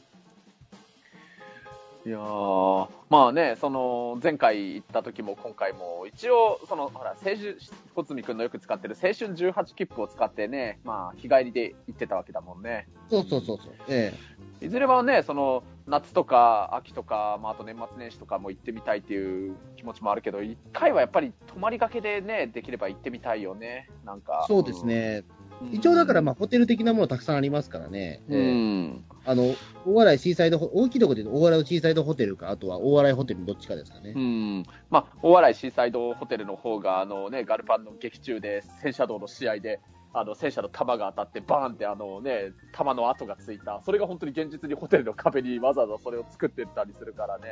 [2.06, 7.58] いやーまあね、その、前回行った時も今回も、一応、その、ほら、青春、
[7.96, 12.88] 小泉くんのよく使ってる青春18切符を使ってね、まあ、日帰りで行ってたわけだもんね。
[13.10, 13.74] そうそうそうそう。
[13.90, 14.14] え
[14.62, 23.90] いずれはね、その、夏とか秋とか、まあ、あと年末年始とかも行ってみたいっていう気持ちもあるけど、一回はやっぱり泊まりがけでね、できれば行ってみたいよね。
[24.06, 24.46] なんか。
[24.46, 25.24] えそうですね。
[25.62, 28.22] うん一応だから、まあ、ホテル的なものたくさんありますからね。
[28.30, 29.04] うええん。
[29.26, 34.20] あの、大洗シーサイドホ、大きいところで大洗の小さいドホテルか、あとは大洗ホテルどっちかですかねう。
[34.20, 34.64] ん。
[34.90, 39.80] まあ、大洗シーサイドホテルの方が、あのね、ガルパンの劇中で、戦車道の試合で、
[40.14, 43.82] あの、戦車の弾が当たって、バーンってあのね、弾の跡がついた。
[43.84, 47.48] それが本当に現実にホテルの壁にわざわざそれを作ってたりするからね。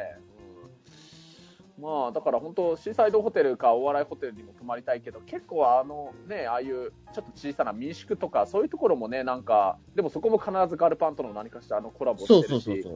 [1.77, 12.87] うん、まあ、だから本当、シーサイドホテルか大洗ホテルにも泊まりたいけど、結構あのね、ああいうちょっと小さな民宿とか、そういうところもね、なんか、でもそこも必ずガルパンとの何かしらのコラボしてるし。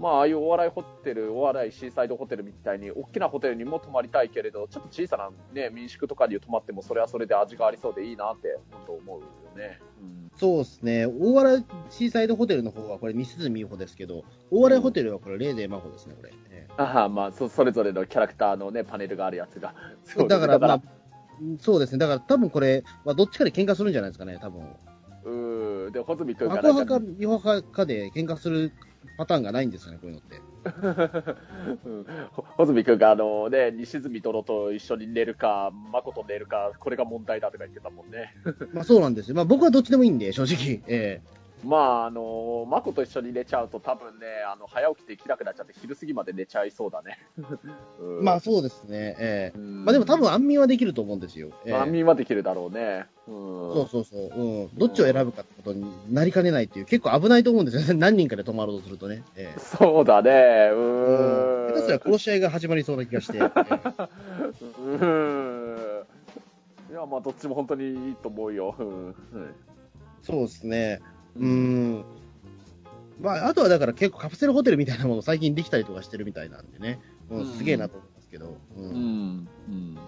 [0.00, 9.78] まあ、ああいう大洗ホテル、大洗シーサイドホテルみたいに、大きなホテルにも泊まりたいけれど、ちょっと小さな、ね、民宿とかに泊まっても、それはそれで味がありそうでいいなって、本当思うよね。
[10.02, 11.06] うんそうですね。
[11.06, 16.30] 大洗シーサイドホテルの方はこれ、西住美穂ですけど、大洗ホテルはこれ、レーゼマホですね、これ。
[16.50, 19.74] ええああまあそ、それぞれのキャラクターのね、パネルがあるやつが。
[20.04, 20.82] そうだから、まあ
[21.58, 21.98] そうですね。
[21.98, 24.60] だから多分これ、まあ、どっちかで喧嘩するんじゃないですかね、多分。
[24.62, 24.66] ら
[25.24, 25.92] うん。
[25.92, 28.72] で、穂積君か派か美穂派かで喧嘩する
[29.16, 30.40] パターンがないんですよね、こういうのって。
[31.86, 38.34] うんほ穂積君があのね、西住殿と一緒に寝るか、誠と寝るか、これが問題だとか言ってたもんね。
[38.72, 39.36] まあそうなんですよ。
[39.36, 40.82] まあ僕はどっちでもいいんで、正直。
[40.86, 41.20] え
[41.64, 47.18] まあ、あの、マコと一緒に寝ちゃうと多分ね、あの、早起きできなくなっちゃって昼過ぎまで寝ちゃいそうだね。
[48.00, 49.16] うんえまあそうですね。
[49.18, 51.50] ええうんまあでも多分安眠はできると思うんですよ。
[51.64, 53.06] ええ安眠はできるだろうね。
[53.28, 53.34] うん。
[53.72, 54.20] そうそうそう。
[54.34, 54.78] うん。
[54.78, 57.94] どっちを選ぶかってことになりかねないっていう、結構危ないと思うんですよね。
[57.98, 59.24] 何人かで泊まろうとするとね。
[59.36, 60.70] ええそうだね。
[60.72, 61.74] ううん。
[61.74, 63.38] 下手すら殺し合いが始まりそうな気がして。
[63.38, 63.50] ええ
[64.78, 66.04] うん。
[66.90, 68.74] いや、まあ、どっちも本当にいいと思うよ。
[68.78, 69.14] うん。
[70.22, 71.00] そうですね。
[71.36, 72.04] うーん。
[73.20, 77.00] まあ、あとはだから結構カプセルホテルみたいなもの最近できたりとかしてるみたいなんでね。
[77.28, 78.56] うん、うんすげえなと思いますけど。
[78.76, 78.80] う。
[78.80, 79.48] うんん。
[79.68, 79.98] うん。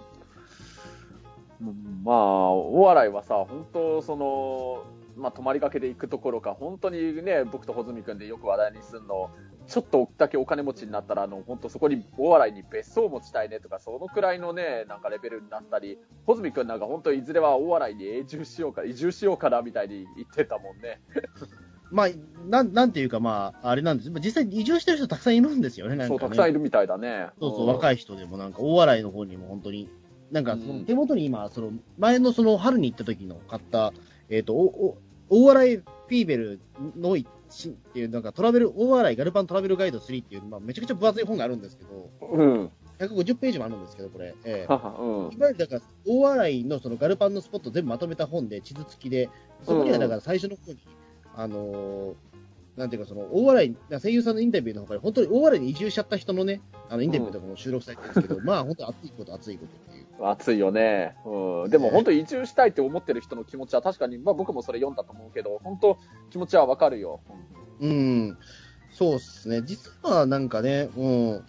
[2.02, 4.84] まあ、大洗はさ、本当、その、
[5.16, 9.30] まあ、泊まりがけで行くところか、本当にね、僕と穂積君でよく話題にするの、
[9.66, 21.00] ちょっとだけお金持ちになったら、あの、本当そこに、大洗に別荘を持ちたいねとか、そのくらいのね、なんかレベルになったり、穂積君なんか本当いずれは大洗に永住しようか、移住しようかな、みたいに言ってたもんね。
[21.90, 22.08] まあ、
[22.48, 24.10] なん、なんていうかまあ、あれなんです。
[24.10, 26.20] まあ実際移住してる人たくさんいるんですよね、なんか、そう、ね。
[26.20, 27.28] たくさんいるみたいだね。
[27.38, 29.90] そうそう、ん若い人でもなんか、大洗の方にも本当に、
[30.30, 33.92] なんか、そのうん手元に今、その、前のその春に行った時の買った、
[34.30, 34.98] えっ、と、お、お、
[35.28, 36.60] 大洗フィーベル
[36.96, 37.16] の
[37.52, 42.70] 一っていう、なんかトラベル、大洗ガルパントラベルガイド3っていう、まあ、めちゃくちゃ分厚い本があるんですけど、うん。
[42.98, 44.34] 150ページもあるんですけど、これ。
[44.44, 49.28] ええははうんいわゆるだから、大洗のそのガルパンのスポット全部まとめた本で、地図付きで、
[49.62, 50.78] そこにはだから最初の方に、
[51.34, 52.14] あのー
[52.76, 60.26] なんていうか、その大洗、声優さんのインタビューの他に、本当に大洗に移住しちゃった人のね、あのインタビューとかも収録されてるんですけど、まあ本当、熱いこと、熱いことっていう。
[60.26, 61.16] 熱いよね。
[61.26, 61.70] うん。
[61.70, 65.98] でも本当移住したいって思ってる人の気持ちは確かに、まあ僕もそれ読んだと思うけど、本当
[66.30, 67.20] 気持ちはわかるよ。
[67.80, 68.38] うん、
[68.92, 71.44] そうっすね、実はなんかね、うん、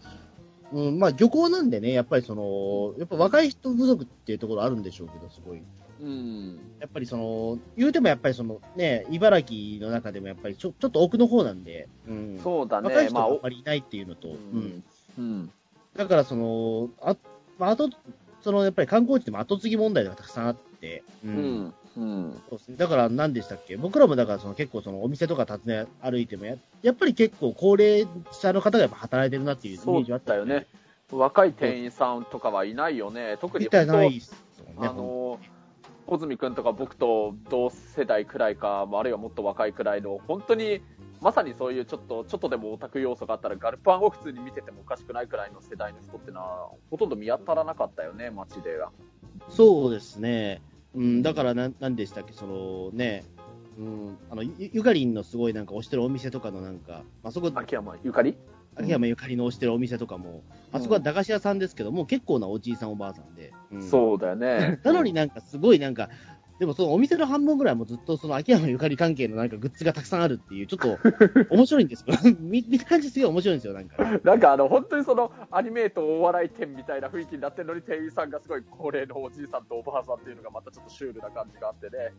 [0.73, 5.63] うん、まあ漁港なんでね、やっぱりその、やっぱ若い人不足っていうところあるんでしょうけど、すごい。
[6.01, 6.59] うん。
[6.79, 12.87] やっぱりその、言うてもやっぱりそのね、茨城の中でもやっぱりちょちょっと奥の方なんで、うん、そうだね。
[12.87, 14.83] 若い人があんまりいないっていうのと、ううんん。
[15.17, 15.51] うん。
[15.95, 17.15] だからその、あ、
[17.57, 17.89] まあ、あと、
[18.41, 21.73] そのやっぱり観光地でも後継ぎ問題がたくさんあって、ううん。
[21.95, 22.41] うん。
[22.49, 22.77] そうですね。
[22.77, 23.77] だから何でしたっけ？
[23.77, 30.65] 僕らもだからその結構そのお店とか訪ね歩いてもや、やっぱり結構高齢者の方がやっぱ働いてるなっていうイメージはあっただよね。。
[31.11, 33.37] 若い店員さんとかはいないよね。
[33.39, 34.19] 特にいないね。
[34.77, 34.93] あの、
[36.13, 40.81] 小泉君とか僕と同世代くらいか、あるいはもっと若いくらいの、本当に、
[41.21, 48.91] まさにそういうちょっと、ちょっとでもオタク要素があったら、ガルパンを普通に見ててもおかしくないくらいの世代の人ってのは、ほとんど見当たらなかったよね、街では。
[49.49, 50.61] そうですね。
[50.93, 53.23] うん、だからな、なんでしたっけ、そのね、
[53.79, 58.37] うん、あの、ゆゆかりんのすごいなんか推してるお店とかのなんか、あそこ、秋山ゆかり？
[58.75, 63.53] 秋山ゆかりの推してるお店とかも、あそこは駄菓子屋さんですけども、結構なおじいさんおばあさんで。
[63.71, 64.79] うんそうだよね。
[64.83, 66.09] なのになんかすごいなんか、
[66.59, 70.99] でもそのお店の半分ぐらいはもうずっとその秋山ゆかり関係のなんかグッズがたくさんあるっていう、ちょっと
[71.49, 72.15] 面白いんですよ。
[72.39, 74.19] 見見た感じすごい面白いんですよ、なんか。
[74.23, 82.13] なんかあの、本当にその、アニメートお笑い店みたいな雰囲気になってるのに、店員さんがすごい高齢のおじいさんとおばあさんっていうのがまたちょっとシュールな感じがあってね。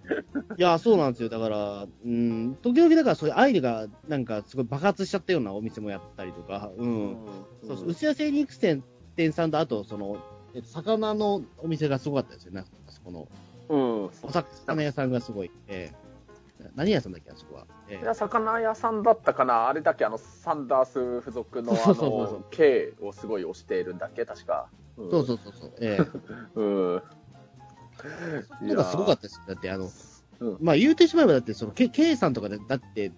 [0.57, 1.29] いや、そうなんですよ。
[1.29, 7.16] だから、うん、時々だからそういうアイデがなんかすごい爆発しちゃったようなお店もやったりとか、うん。
[7.62, 8.83] そうそう、薄谷精肉店
[9.16, 10.18] 店さんと、あと、その、
[10.55, 13.29] えっと、魚のお店がすごかったですよね、あそこの。
[13.68, 14.05] うん。
[14.05, 15.50] お魚屋さんがすごい。
[15.68, 16.05] ええ
[16.77, 17.66] 何屋さんだっけ、あそこは？
[17.88, 24.24] えいや、魚屋さんだったかなあれだっけあの、サンダース付属のあの、K をすごい推しているんだっけ？
[24.24, 24.68] 確か。
[24.98, 25.72] えそうそうそうそう。
[25.81, 26.07] ええ
[26.55, 27.03] うん。
[28.62, 29.42] なんかすごかったですよ。
[29.48, 29.90] だって、あの、
[30.40, 33.12] うんまあ言うてしまえば、だって、その、K, K さんとかで、だって、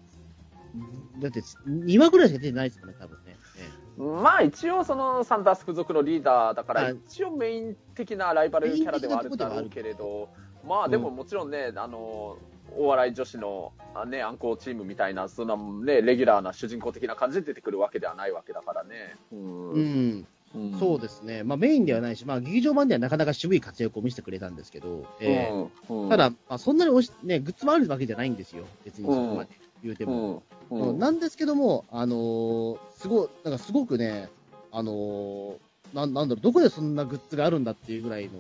[1.21, 3.37] だって、2話ぐらいしか出てないですよね、多分ね。
[3.59, 6.97] えまあ一応そのサンダース付属のリーダーだからはい。
[7.09, 10.29] 一応メイン的なライバルキャラではあるんだろうけれど
[10.67, 12.37] まあでももちろんねあの
[12.77, 19.17] お笑い女子のあねアンコーチームみたいなそんなねレギュラーな主人公的な感じで出てくるわけではないわけだからね。
[19.33, 19.71] うん。
[19.71, 20.79] うん、うん。
[20.79, 21.43] そうですね。
[21.43, 25.51] まあメインではないし、まあ劇場版ではなかなか渋い活躍を見せてくれたんですけど、ええ。
[25.89, 26.03] うん。
[26.05, 26.09] うん。
[26.11, 28.67] ただ、まあ、そんなにおし、ね、グッズもあるわけじゃないんですよ。
[28.85, 29.51] 別にそこまで
[29.83, 30.43] 言うても。
[30.71, 34.29] うんうんうんなんですけども、あのーすごい、なんかすごくね、
[34.73, 35.57] あのー
[35.95, 38.31] なんなんだろう、どこでそんなグッズがあるんだっていうぐらいの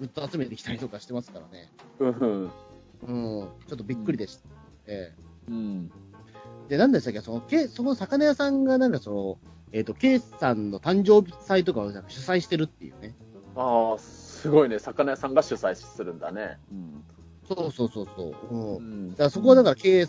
[0.00, 1.70] グッズ集めてきたりとかしてますからね。
[2.00, 2.50] うん
[3.06, 4.48] うん、ちょっとびっくりでした。
[4.86, 5.14] え
[5.48, 5.90] うん
[6.68, 9.38] えで、なんでしたっけ、その、けその魚屋さんがなんかその、
[9.72, 13.14] えっ、と、ケイさんの誕生日祭とかをなんか主催してるっていうね。
[13.54, 16.58] ああすごいね魚屋さんが主催するんだね
[17.48, 18.54] そうそうそうそう。
[18.54, 18.76] うん。
[18.76, 20.06] うんだからそこはだから K,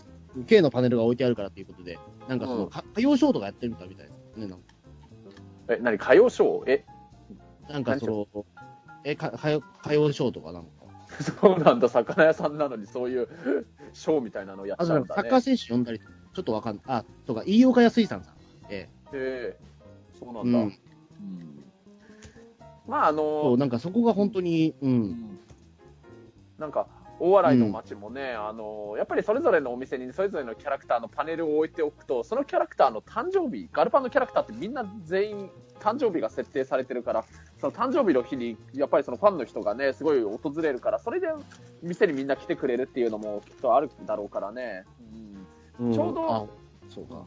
[0.48, 4.48] K のパネルが置いてあるからということで、なんかその、うんか歌謡ショーとかやってるみたいみたいですね。
[4.48, 4.66] なんか
[5.70, 6.72] え何歌謡ショー？
[6.72, 6.86] え？
[7.70, 8.46] なんかその、
[9.04, 10.70] え、か歌謡歌謡ショーとかなんか？
[11.42, 13.28] そうなんだ、魚屋さんなのにそういう
[13.94, 15.08] ショーみたいなのやっちゃうんだね。
[15.08, 16.86] かサッカー選手呼んだり、ちょっとわかんない。
[16.88, 18.36] あ、とか、飯岡康さんさん。
[18.70, 19.58] えへえ
[20.20, 20.44] そうなえ。
[20.44, 20.60] んだ。
[20.60, 21.64] ううんん。
[22.88, 24.86] まあ、あそう、の、なんかそこが本当に、う。
[24.86, 25.40] うんん
[26.58, 26.88] なんか、
[27.20, 35.50] 大洗の街もね、あの、やっぱりそれぞれのお店にそれぞれのキャラクターのパネルを置いておくと、そのキャラクターの誕生日、ガルパンのキャラクターってみんな全員
[35.80, 37.26] 誕生日が設定されてるから、
[37.60, 41.28] その誕生日の日に、やっぱりそのファンの人がね、すごい訪れるから、それで
[41.82, 44.86] 店にみんな来てくれるっていうのもきっとあるだろうからね。
[45.80, 46.46] うんんちょうどあ、
[46.90, 47.26] そうか。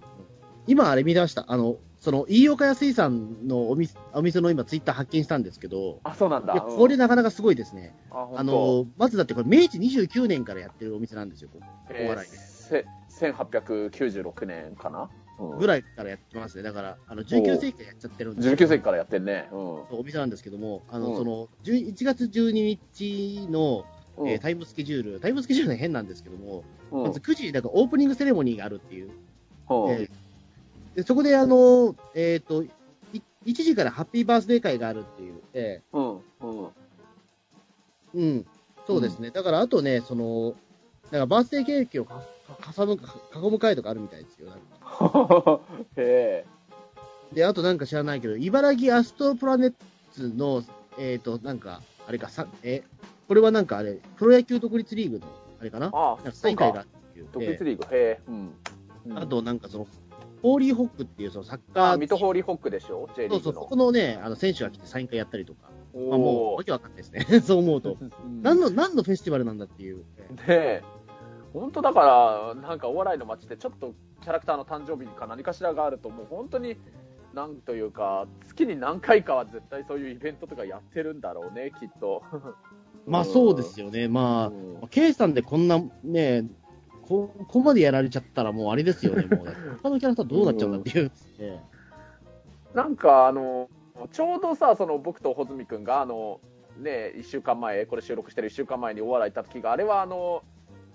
[0.67, 1.45] 今あれ見ました。
[1.49, 6.55] あの、その、飯岡康さんのお店お店の今ツイッター発見したんですけど、あ、そうなんだ。
[6.55, 7.95] これなかなかすごいですね。
[8.11, 12.37] ああの、まずだってこれ明治29年からやってるお店なんですよ、ここえお笑いで。
[12.37, 16.63] せ1896年かな、うんぐらいからやってますね。
[16.63, 19.49] だから、あの、19世紀からやっちゃってるんですよ19世紀からやってんね。
[19.53, 23.85] うんお店なんですけども、あの、うんその、10 1月12日の、
[24.17, 29.07] うんえータイムスケジュール、タイムスケジュールは変なんですけども、うんまず9時にだからオープニングセレモニーがあるっていう。
[29.07, 30.11] うんえー
[30.95, 32.71] でそこで、あの、えっ、と、い
[33.47, 35.41] 1時からハッピーバースデー会があるっていう。
[35.55, 36.71] えうんうんー
[38.15, 38.47] うん。
[38.87, 39.31] そうですね。
[39.31, 40.55] だから、あとね、その、
[41.11, 44.49] なんかバースデーケーキをかかかさむ、か囲む会とかあるみたいですよ。
[45.97, 46.47] へえ。
[47.33, 49.75] で、あとなんか知らないけど、茨城アストロプラネッ
[50.13, 50.63] ツの、
[50.99, 52.83] えっ、と、なんか、あれか、さえ、
[53.29, 55.27] これはなんかあれ、プロ野球独立リーグの、
[55.61, 55.91] あれかな？
[55.93, 58.21] ああなんかそうか大会があっていう独立リーグ、へえ。
[58.27, 58.35] うん。
[59.07, 59.87] うんあとなんかその、
[60.43, 63.55] ホーリーホックっていうそのサッカー、あミトホーリーホックでしょ ?J リそうそう。
[63.55, 67.25] そこのね、あの選手が来てサイン会やったりとか、おまあ、もう、わけわかんないですね。
[67.41, 67.97] そう思うと。
[68.01, 69.99] うん何の、何のフェスティバルなんだっていう。
[69.99, 70.05] ね
[70.49, 70.83] え、
[71.53, 76.77] 本当だから、なんかお笑いの街って、ちょっとキャラクターの誕生日か何かしらがあると、もう本当に、
[77.35, 82.23] なんというか、月に何回かは絶対そういうイベントとかやってるんだろうね、きっと。
[83.07, 84.09] まあそうですよね。
[84.09, 86.47] まあ、うんまあ K さんでこんなね、
[87.11, 89.47] こここまでやられちゃったらもうあれですよね、もう。
[89.83, 91.11] 他のキャラクターどうなっちゃうんだっていう。
[91.41, 91.61] え
[92.73, 93.69] なんか、あの、
[94.13, 96.41] ちょうどさ、その僕と穂積君が、あの、
[96.79, 100.45] ね、1週間前、これ収録してる1週間前にお笑い行った時が、あれはあの、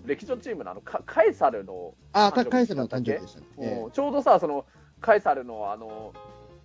[0.06, 3.46] 歴女チームのあのカカエサルのあ、カエサルの誕生日でしたね。
[3.58, 4.64] えちょうどさ、その
[5.02, 6.14] カエサルのあの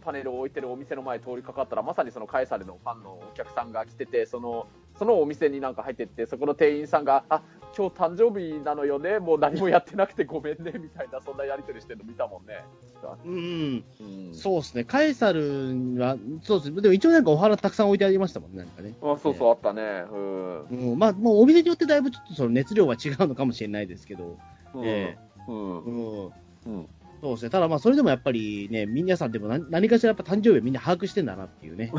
[0.01, 7.41] パネルを置いてるお店の前通りかかったら、まさにそのカエサルのファンのお客さんが来てて、そのそのお店になんか入ってって、そこの店員さんが、あ
[7.77, 12.63] 今日誕生日なのよね、もう何もやってなくてごめんねみたいな、そんなやり取りしてるの見たもんね。
[13.03, 13.85] えうん。
[13.99, 14.83] うんそうですね。
[14.83, 16.81] カエサルは、そうですね。
[16.81, 18.95] でも一応なんかお花たくさん置いてありましたもんね、なんかね。
[19.01, 19.81] あそうそう、あったね。
[20.11, 20.67] うん。
[20.67, 24.37] うん、まあ、もうお店によってだいぶちょっとその熱量は違うのかもしれないですけど。
[24.83, 25.79] えうん。
[25.81, 26.25] うん。
[26.25, 26.89] うん。
[27.21, 27.49] そうですね。
[27.49, 31.91] ただまあ、それでもやっぱりね、皆さんでも何何かしらやっぱ誕生日をみんな把握してんだなっていうね。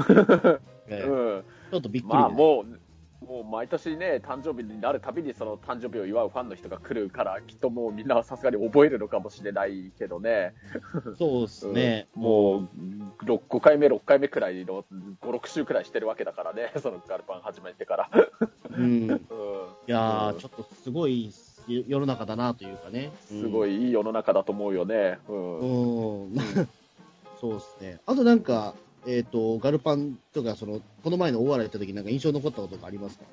[0.89, 2.81] え えうんちょっとびっくり、まあもう、
[3.29, 10.55] もう毎年ね、誕生日になるたびにその誕生日を祝うファンの人が来るから、きっともうみんなはさすがに覚えるのかもしれないけどね。
[11.19, 12.09] そうですね。
[12.17, 14.85] うんもう、6 5回目、6回目くらいの
[15.23, 18.11] 5、6週くらいしてるわけだからね、そのガルパン始めてから。
[18.77, 19.05] うん。
[19.05, 19.21] いうん
[19.87, 21.33] やー、うんちょっとすごい
[21.69, 23.13] 世の中だなというかね。
[23.27, 25.19] すごいいい世の中だと思うよね。
[25.29, 25.33] う。
[25.33, 26.37] うんん。
[27.41, 28.01] そうですね。
[28.07, 28.75] あとなんか、
[29.07, 33.25] えっ、と、ガルパンとか、その、この前の大笑い行った時なんか印象に残ったことがありますか？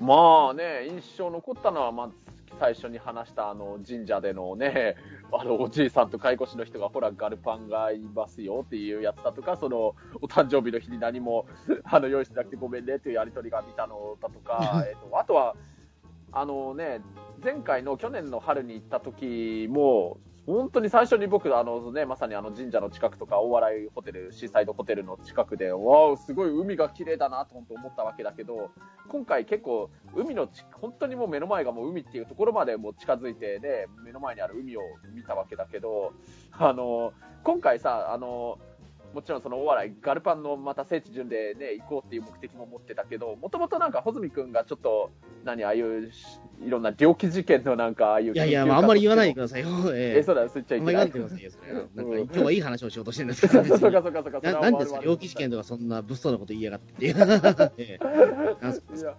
[0.00, 2.10] まあね、印象残ったのは、まあ、
[2.58, 4.96] 最初に話したあの神社でのね、
[5.32, 11.46] あのおじいさんと介護士の人が、ほら、ガルパンがいますよっていうやつだとか、そのお誕生日の日に何も
[11.84, 15.54] あの用意してなくてごめんねっていうやり取りが見たのだとか、 えっとあとは、
[16.32, 17.00] あのね、
[17.44, 28.70] 前回の去年の春に行った時も、本当に最初に僕、あのね、まさにあの神社の近くとか、大洗ホテル、シーサイドホテルの近くで、わー、すごい海が綺麗だなと思ったわけだけど、
[29.08, 34.80] 今回結構、海の、本当にもう目の前がもう海っていうところまでもう近づいてで、目の前にある海を
[35.14, 36.12] 見たわけだけど、
[36.50, 37.12] あの、
[37.44, 38.58] 今回さ、あの、
[39.14, 45.10] もちろんその大洗、ガルパンのまた聖地巡でね、行こうっていう目的も持ってたけど、もともとなんか、穂積君がちょっと、
[45.44, 48.32] 何、ああいうし、いろんな猟奇事件のなんか、ああいう。
[48.32, 49.68] いやいや、まあ、あんまり言わないでくださいよ。
[49.94, 51.28] ええ、えそうだよ、そう言っちゃあんまりいけない。
[51.28, 52.02] 言わないでくださいよ、それ。
[52.04, 54.52] なんか、う ん今日はいい話をしようとしてるんですから、別にそうかそうかそうか。
[54.52, 57.06] ななんですか、猟奇事件とかそんな物騒なこと言いやがって。
[57.06, 57.98] え え
[58.60, 59.14] なんすかいや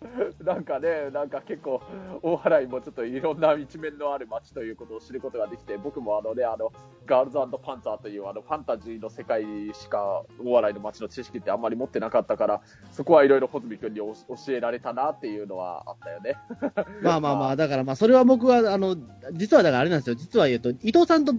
[0.44, 1.82] なんかね、なんか結構、
[2.22, 6.72] 大洗もちょっといろんな一面のある街ということを知ることができて、僕もあのね、あの、
[7.06, 12.60] ガールズパンツァーというあのファンタジーの世界しか大洗の街の知識ってあんまり持ってなかったから、
[12.92, 14.14] そこはいろいろ穂積君に教
[14.48, 16.36] えられたなっていうのはあったよね。
[17.02, 18.96] まあまあまあ、だからまあ、それは僕は、あの、
[19.32, 20.14] 実はだからあれなんですよ。
[20.14, 21.32] 実は言うと、伊藤さんと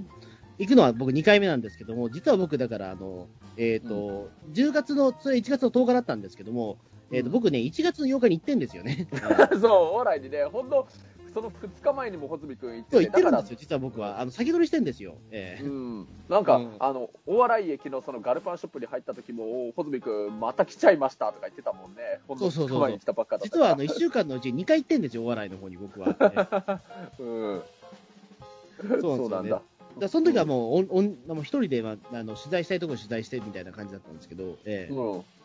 [0.59, 6.77] 行くのは僕2回目なんですけども、実は僕だから、あの、えっ、と、10月の、それ1月の10日だったんですけども、
[7.11, 9.07] えっ、と、僕ね、1月の8日に行ってんですよね。
[9.59, 10.85] そう、大洗にね、ほんの、
[11.33, 14.19] その2日前にも穂積君行ってそう、行ってるんですよ、実は僕は。
[14.19, 15.15] あの、先取りしてんですよ。
[15.31, 15.63] ええ。
[15.63, 16.75] うん、なんか、うん。
[16.79, 22.79] あの大洗駅のそのガルパンショップに入った時も、お穂積君、また来ちゃいましたとか言ってたもんね、ほんのそうそうそう。
[22.79, 26.15] 2日前に来たばっかだった実はあの、1週間のうち2回行ってんですよ、お笑いの方に僕は。
[26.19, 29.49] え うん、えそうなんだ。
[29.49, 29.63] だか
[30.01, 34.93] らその時はもう、おんおんもう一人で、まあ、あの取材したいところ取材してみたいな感じだったんですけど、ええ。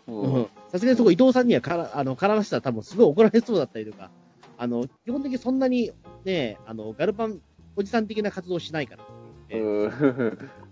[0.71, 4.11] さすがにそこ伊藤さんにはから、あの、絡ましたら多分すごい怒られそうだったりとか、
[4.59, 5.93] あの、基本的にそんなに
[6.25, 7.41] ね、あの、ガルパン
[7.77, 9.05] おじさん的な活動しないから。
[9.49, 9.61] え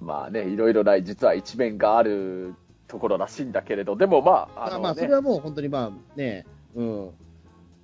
[0.00, 2.54] まあね、いろいろな、実は一面がある
[2.88, 7.10] ところらしいんだけれど、でもまあ、あまあ、それはもう本当にまあね、うん。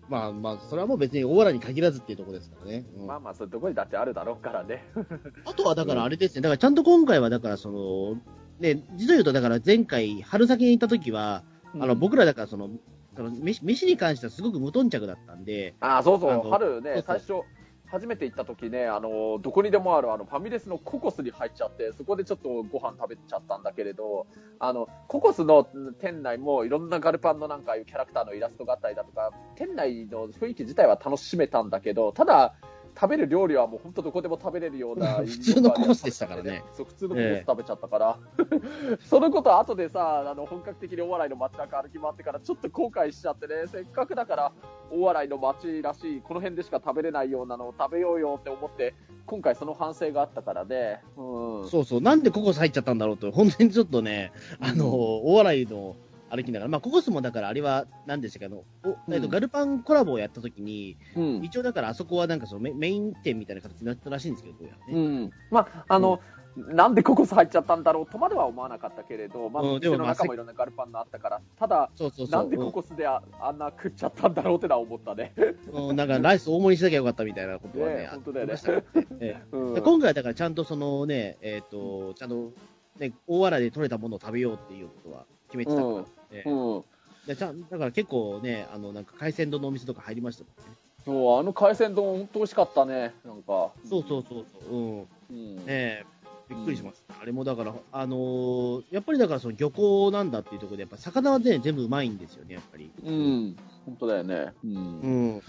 [0.08, 2.84] まあまあ、それはもう別にオーラに限らずっていうところですからね。
[2.96, 3.06] うん。
[3.06, 4.84] まあまあ、そういうところにだってあるだろうからね。
[5.44, 8.20] あとはだからあれですね、だからちゃんと今回はだからその、
[8.60, 11.44] ね、実を言うとだから前回、春先に行った時は、
[11.78, 12.70] あの、僕らだからその、
[13.16, 17.42] その飯飯に関してはすごく無頓着だったんで、あそうそう、春ね、最初、
[17.90, 24.26] 初めて行った時ね、あの、どこにでもあるあのファミレスのココスに入っちゃって、そこでちょっとご飯食べちゃったんだけれど、
[24.58, 25.64] あの、ココスの
[26.00, 32.54] 店内もいろんなガルパンのなんかいうキャラクターのイラストがあったりだとか、店内の雰囲気自体は楽しめたんだけど、ただ、
[33.00, 36.64] 食べる料理はもう本当どこでも食べれるような 普通のコースでしたからね。
[36.72, 38.18] そう、普通のコース食べちゃったから。
[39.06, 44.52] そのこと後でさ、あの、本格的にお笑いの街中歩き回ってからちょっと後悔しちゃってね、せっかくだから
[44.90, 48.94] お笑いの街らしい、この辺でしか食べれないようなのを食べようよって思って、
[49.26, 51.00] 今回その反省があったからね。
[51.16, 51.68] うん。
[51.68, 55.94] そうそう、なんでココス入っちゃったんだろうと、本当にちょっとね、あの、大笑いの
[56.30, 61.44] 歩きながら、まあ、ココスもだからあれは、なんでしたっけど、おえっと、うんガルパンコラボをやったときに、うん。
[61.44, 64.92] 一応だからあそこはなんかそのメメイン店みたいな形になったらしいんですけど、どうやらね。
[64.94, 65.30] うん。
[65.50, 66.20] まあ、あの、
[66.56, 72.42] なんでココス入っちゃったんだろうとまでは思わなかったけれど、まあ、店の中もいろんなガルパンがあったから、ただ、そうそうそう。
[72.42, 75.32] なんでココスでああんな食っちゃったんだろうってのは思ったね。
[75.72, 82.52] うんうんなんかライス大盛りにしなきゃよかったみたいなことはね、ね本当だよねうんで今回だからちゃんとそのね、えっ、と、ちゃんと、
[82.98, 86.84] ね、大笑いで取れたものを食べようっていうことは決めてたから、うんねうん。
[87.26, 90.76] でちゃんだから結構ね、あの、なんか海鮮丼のお店とか入りましたもんね。
[91.04, 93.14] そう、あの海鮮丼、本当美味しかったね。
[93.24, 93.72] なんか。
[93.88, 95.08] そうそうそうそう、うん。
[95.30, 95.56] うん。
[95.56, 96.04] ねえ
[96.48, 97.20] びっくりしました。
[97.20, 102.90] あれもだから、あのーやっぱりだからその漁港なんだっていうところで、やっぱ魚はね、全部うまいんですよね、やっぱり。
[103.04, 103.56] うん。
[103.84, 104.52] 本当だよね。
[104.64, 105.00] うん。
[105.00, 105.42] うん。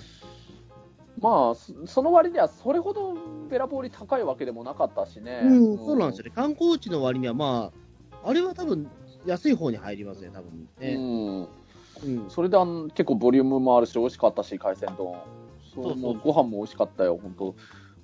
[1.21, 3.15] まあ、そその割にはそれほど
[3.49, 5.41] べらぼうに高いわけでもなかったしね。
[5.43, 6.31] うん、そうなんですよね。
[6.31, 7.71] 観光地の割には、ま
[8.23, 8.89] あ、あれは多分、
[9.25, 10.95] 安い方に入りますね、多分ね。
[10.95, 11.47] うん。
[12.03, 12.29] うん。
[12.29, 15.15] それであの結構ボリュームもあるし、美味しかったし、海鮮丼。
[15.73, 17.55] そうそうご飯も美味しかったよ、本当。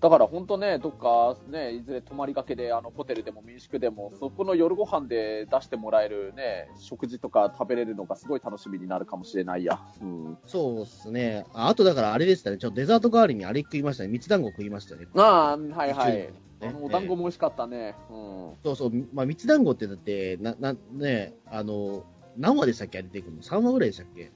[0.01, 9.79] だから本当ね、どっかね、いずれ泊まりがけで、あのホテルでも民宿でも、そこの夜ご飯で出してもらえるね、食事とか食べれるのがすごい楽しみになるかもしれないや。
[10.01, 10.37] うん。
[10.45, 11.45] そうですね。
[11.53, 14.09] ああとだからあれでしたね、ちょっとデザート代わりにあれ食いましたね。
[14.09, 15.07] 蜜団子食いましたね。
[15.15, 16.44] ああ、はいはい。
[16.61, 17.95] ねあのお団子も美味しかったね。
[18.09, 18.53] うん。
[18.63, 22.03] そうそう、まあ、蜜団子ってだって、な、な、ね、あの、
[22.37, 24.31] 何話でしたっけ出てくるの ?3 話ぐらいでしたっけ？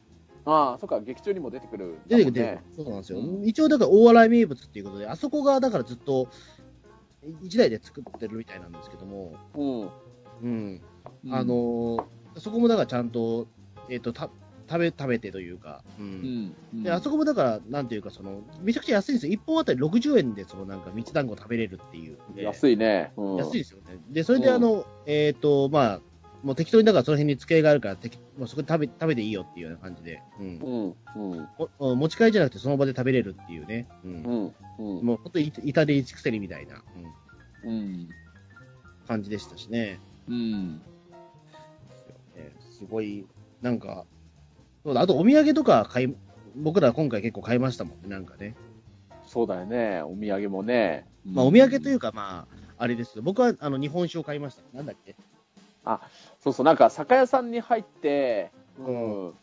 [0.45, 2.63] ああ、そっか、劇中にも出てくる、出てくる、出てね。
[2.63, 2.76] くる。
[2.84, 3.20] そうなんですよ。
[3.20, 6.28] うん一応だから大洗名物っていうことで、あそこがだからずっと、
[7.41, 9.82] 一台で作ってるみたいなんですけども、うん。
[9.82, 10.82] うん。
[11.26, 12.03] うんあ、のー
[12.38, 13.47] そこもだからちゃんと、
[13.89, 14.30] えっ、と、た、
[14.70, 16.01] 食べ、食べてというか、う。
[16.01, 16.84] うんん。
[16.84, 19.34] で、あそこもだから、なんていうか、その、めちゃくちゃ安いんですよ。
[19.34, 22.17] 1本あたり60円で、そのなんか、蜜団子食べれるっていう。
[22.36, 23.11] で安いね。
[23.17, 23.97] うん、安いですよね。
[24.09, 26.01] で、それでうんあの、えっ、と、まあ、
[26.43, 30.95] もう適当にだからその辺に机があるから、てきもうそこで食べ、食べていいよっていうような感じで、うん。
[31.15, 31.34] うん。
[31.34, 31.47] うん。
[31.80, 33.88] お持ち帰りじゃなくてその場で食べれるっていうね。
[34.05, 34.24] うん。
[34.24, 34.53] うん。
[34.99, 35.05] うん。
[35.05, 36.82] もう本当に至れり尽くせりみたいな、
[37.65, 38.09] うん、うん。
[39.07, 39.99] 感じでしたしね。
[40.28, 40.82] うん。
[42.36, 43.26] えーすごい、
[43.61, 44.05] なんか、
[44.84, 46.15] そうだ、あとお土産とか買い、
[46.55, 48.55] 僕ら今回結構買いましたもんね、なんかね。
[49.25, 50.01] そうだよね。
[50.01, 51.05] お土産もね。
[51.23, 53.21] まあ、お土産といううか、まあ、あれですよ。
[53.21, 54.63] 僕は、あの、日本酒を買いました。
[54.75, 55.15] なんだっけ？
[56.39, 59.34] そうそう、なんか酒屋さんに入って、ううん。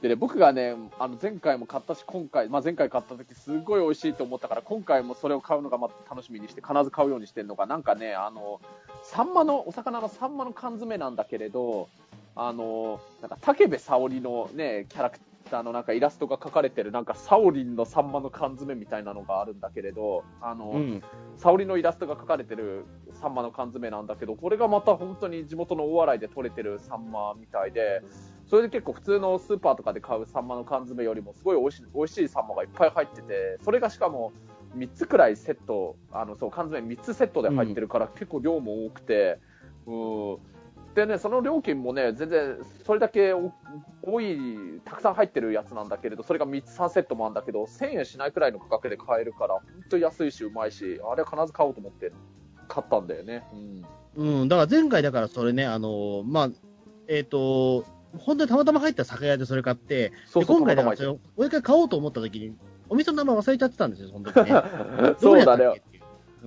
[0.00, 8.60] でね、僕がね、あの前回も買ったし、今回、まあ、前回買った時すごい美味しいと思ったから、今回もそれを買うのがまた楽しみにして、必ず買うようにしてるのが、なんかね、あの、
[9.02, 11.88] サンマの、お魚のサンマの缶詰なんだけれど、
[12.36, 15.18] あの、なんか武部沙織のね、キャラク
[15.50, 21.02] ターのなんかイラストが描かれてる、なんかサオリンのサンマの缶詰みたいなのがあるんだけれど、あの、うん。
[21.36, 28.02] 沙織のイラストが描かれてるサンマの缶詰なんだけど、これがまた本当に地元の大洗で取れてるサンマみたいで、
[28.46, 34.32] それで結構普通のスーパーとかで買うサンマの缶詰よりもすごい美味しい美味しいサンマがいっぱい入ってて、それがしかも
[34.76, 39.38] 3つくらいセット、あのそう缶詰3つセットで入ってるから結構量も多くて、
[39.86, 40.53] うん。
[40.94, 43.52] でね、その料金もね、全然それだけお
[44.02, 52.12] 多い、たくさん入ってるやつなんだけれど、それが3つ3セットもあるんだけど、1000円しないくらいの価格で買えるから、本当安いし、うまいし、あれは必ず買おうと思って
[52.68, 53.44] 買ったんだよね。
[54.16, 54.40] うん。
[54.40, 54.48] うん。
[54.48, 56.50] だから前回だからそれね、あの、まあ、
[57.08, 57.84] えっ、と、
[58.18, 62.54] 本当にたまたま入った酒屋でそれ買って、そうそうで今回だからそれをもう一回買おうと思った時に、
[62.88, 64.62] お店の名前忘れちゃってたんですよ、その時ね。
[65.18, 65.82] そうだね。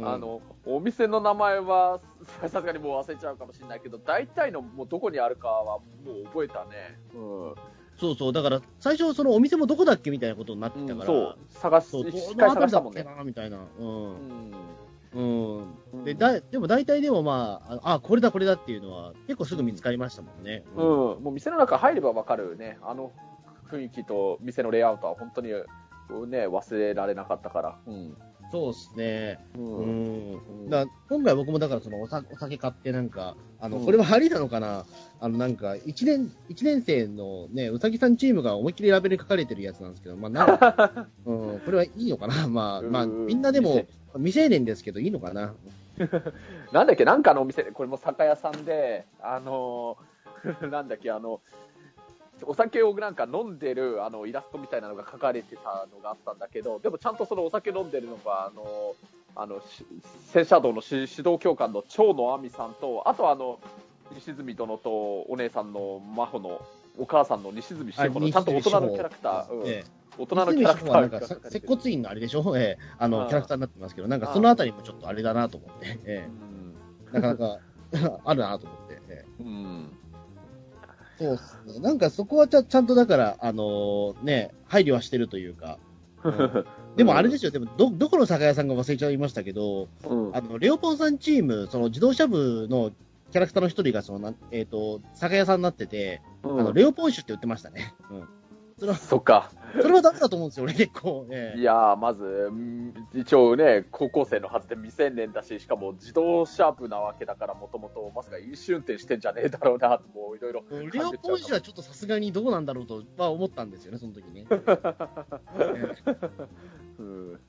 [0.04, 2.00] あの、お店の名前は、
[2.42, 5.86] さすがにもう忘れちゃうかもしれないけど、大体のもうどこにあるかはも
[6.24, 7.00] う覚えたね。
[7.14, 7.56] うん。
[8.00, 13.24] そうそう、だから最初、そのお店もどこだっけみたいなことになってたから、そう、探す、そう、ど一回の辺りだ探したもんね。
[13.26, 13.58] みたいな。
[13.58, 14.52] うん。
[15.14, 15.78] うん。
[15.94, 16.04] うん。
[16.04, 20.64] で、だ、でも大体でもまあ、あ、あこれだこれだっていうのは結構すぐ見つかりましたもんね。
[20.76, 22.78] うん、もう店の中入ればわかるね。
[22.84, 23.12] あの
[23.72, 27.78] 雰囲気と店のレイアウトは本当に、ね、忘れられなかったから。
[27.88, 28.18] うん。
[28.52, 29.40] そうですね。
[29.56, 29.60] う。
[29.60, 30.34] うん。
[30.34, 30.42] ん。
[30.64, 30.70] うん。
[30.70, 33.86] だ今回僕もだからそのお酒お酒買ってなんか、あの、うん。
[33.86, 34.86] これはありなのかな？
[35.20, 42.48] あのなんか、一年、一年生のね、うさぎさんチームが思いっきりラベルに書かれてるやつなんですけど、まあなんか、 うん、これはいいのかな？
[42.48, 43.86] まあ、まあ、うんみんなでも
[44.16, 45.54] 未成年ですけどいいのかな？
[46.72, 50.18] なんだっけ、なんかのお店で、これも酒屋さんで、あのー
[50.70, 51.42] なんだっけ、あの、
[52.44, 58.96] お酒をなんか飲んでるあのイラストみたいなのが描かれてたのがあったんだけど、でもちゃんとそのお酒飲んでるのが、あの、
[59.36, 59.86] あの、し
[60.32, 63.60] 戦車道のし指導教官の長野亜美さんと、あとはあの、
[64.14, 66.62] 西住殿とお姉さんの真帆の
[66.98, 69.68] お母さんの西住志保のちゃんと大人のキャラクター、うん。
[69.68, 69.86] ええ。
[70.18, 72.42] 大人のキャラクターがなんか、接骨院のあれでしょ？
[72.58, 72.80] ええ。
[72.98, 76.30] あの、うんキャラクターになってますけど、なんかそのあたりもちょっとあれだなと思って、え
[77.14, 77.14] え。
[77.14, 77.60] なかなか
[78.26, 79.44] あるなと思って、ええ。
[79.44, 79.97] うん。
[81.20, 81.28] うん。
[81.28, 81.80] そうっすね。
[81.80, 85.78] なんかそこはちゃちゃんとだから、あのーね、配慮はしてるというか、
[86.96, 92.92] でもあれですよ、でもど、どこの酒屋さんが忘れちゃいましたけど、うんあの、レオポンさんチーム、その自動車部の
[93.32, 97.94] キャラクターの一人が、そのえっ、と、酒屋さんになってて、あの、レオポン酒って言ってましたね。
[98.10, 98.28] うん。
[98.78, 99.52] それは、そっか。
[99.82, 101.26] それはダメだと思うんですよ、俺結構。
[101.32, 110.64] ええいやー、まず、うん一応ね、高校生のはずで未成年だし、しかも自動車部なわけだから、もともと、まさか飲酒運転してんじゃねえだろうな、もういろいろ。
[110.70, 114.46] レオポン酒はちょっとさすがにどうなんだろうとは思ったんですよね、その時ね。
[114.50, 115.96] え
[117.00, 117.40] うん。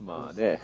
[0.00, 0.60] まあね。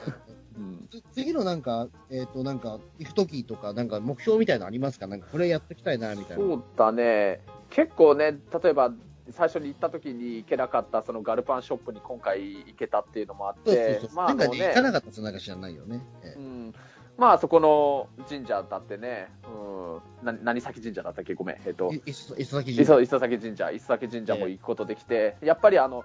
[0.57, 0.89] うん。
[0.91, 5.07] つ次のなんか、えっ、と、なんか、行く時とか、なんか目標みたいなのありますか？
[5.07, 6.43] なんかこれやっていきたいな、みたいな。
[6.43, 7.43] そうだね。
[7.71, 8.93] 結構ね、例えば、
[9.31, 16.01] 最初に行った時に行けなかった、そのガルパンショップに今回行けたっていうのもあってまあ、ね、行かなかったつなんか知らないよね。
[16.23, 16.39] ええ。
[16.39, 16.75] うん。
[17.19, 21.35] まあ、そこの神社だってね、うん、な何崎神社だったっけ？
[21.35, 21.57] ごめん。
[21.67, 22.83] えっと、い磯磯崎神社。
[22.83, 26.05] 磯磯崎神社、磯崎神社も行くことできて、やっぱりあの、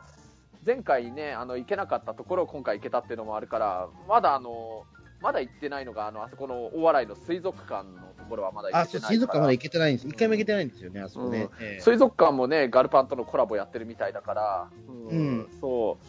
[0.66, 4.86] 前回ね、あの、行けなかったところを今回行けたっていうのもあるから、まだあの、
[5.22, 9.10] まだ行ってないのが、あの、あそこの大洗の水族館のところはまだ行あ、そう、けてないから。
[9.10, 10.08] 水族館まだ行けてないんです。
[10.08, 11.50] 一回も行けてないんですよね、あそこね。
[11.60, 16.06] ええ水族館もね、ガルパンとのコラボやってるみたいだから、うんうんそう。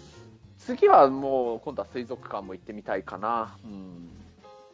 [0.58, 3.56] 次はもう、今度は水族館も行ってみたいかな。
[3.64, 4.10] うん。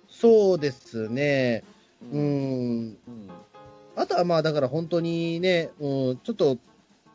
[0.09, 1.64] そうですね。
[2.12, 2.89] ううん。
[2.91, 2.99] ん。
[3.07, 3.30] うん
[3.97, 6.57] あとはまあ、だから本当にね、うん、ちょっと、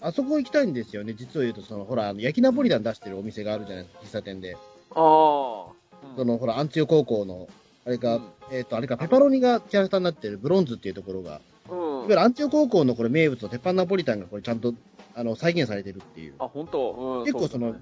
[0.02, 1.14] あそこ行きたいんですよね。
[1.14, 4.58] 実を言うと、その、ほら、あの焼きナポリタン出してるお店があるじゃないですか、喫茶店で。
[4.92, 5.83] ああ。
[6.12, 7.48] うんその、ほら、アン高校の、
[7.86, 14.74] あれか、うんえっ、と、あれか、ペパロニがキャラクターになってるブロンズっていうところが、うんいわゆるアン高校のこれ名物の鉄板ナポリタンがこれちゃんと、
[15.16, 16.92] あの、再現されてるっていう、あ、本当？
[16.92, 17.24] うん。
[17.24, 17.76] 結構その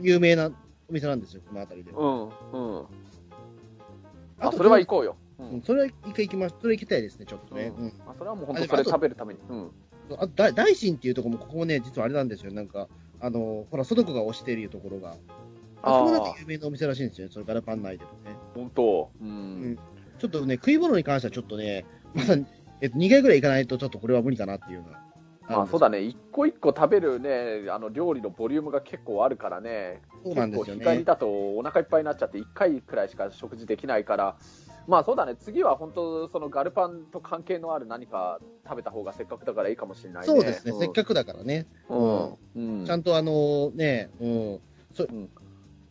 [0.00, 0.52] 有名なお
[0.92, 1.92] 店なんですよ、この辺りで。
[1.92, 2.24] うん。
[2.24, 2.86] うん。
[4.40, 5.16] あ、とそれは行こうよ。
[5.38, 6.56] ううんん、それは一回行きます。
[6.60, 7.72] それ行きたいですね、ちょっとね。
[7.78, 7.92] ううんん。
[8.06, 9.40] あそれはもう本当それ食べるために。
[9.48, 9.70] うん。
[10.18, 12.52] あだ大神っていうところも、ここもね、実はあれなんですよ。
[12.52, 12.88] なんか、
[13.20, 15.14] あの、ほら、ソドコが推しているところが。
[15.82, 18.36] あそこなんか有名なお店らしいんですよね、そのガラパン内でもね。
[18.54, 19.10] 本当？
[19.20, 19.78] ううんん。
[20.18, 22.36] ちょっとね、食い物に関してはちょっとね、まだ、
[22.80, 25.08] えっと、2回ぐらい行かないと、ちょっとこれは無理かなっていうのは。
[25.48, 26.00] まあそうだね。
[26.00, 31.04] ね、一個一個食べるね、あの料理のボリュームが結構あるからね、そうなんですよね。
[31.04, 34.36] だとお腹いっぱいになっちゃって、1回くらいしか食事できないから、
[34.86, 40.26] まあそうだね、次は本当、そのガルパンと関係のある何か食べた方がせっかくだからいいかもしれないね。
[40.26, 41.66] そうですね、んせっかくだからね。
[41.88, 42.36] うん。
[42.56, 42.86] うん。
[42.86, 44.60] ちゃんとあの、ね、うん、
[44.92, 45.30] そ、ん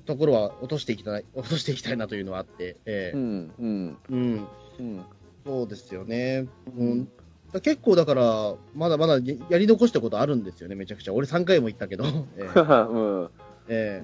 [0.07, 3.53] ところは落としていきたい、 落としていきたいなというのはあって、ええうん。
[3.59, 3.97] うん。
[4.09, 4.47] うん、
[4.79, 5.05] うん。
[5.45, 6.47] そうですよね。
[6.75, 7.11] ううんん。
[7.53, 11.13] だ結構だから、まだまだややり残したことあるんですよね、めちゃくちゃ。
[11.13, 12.03] 俺3回も行ったけど。
[12.37, 13.23] ええうん。
[13.23, 13.31] う
[13.67, 14.01] え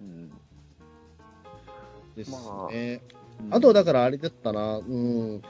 [0.00, 0.30] うん
[2.16, 3.02] えですまあね。
[3.50, 5.42] あとはだからあれだったな、うん。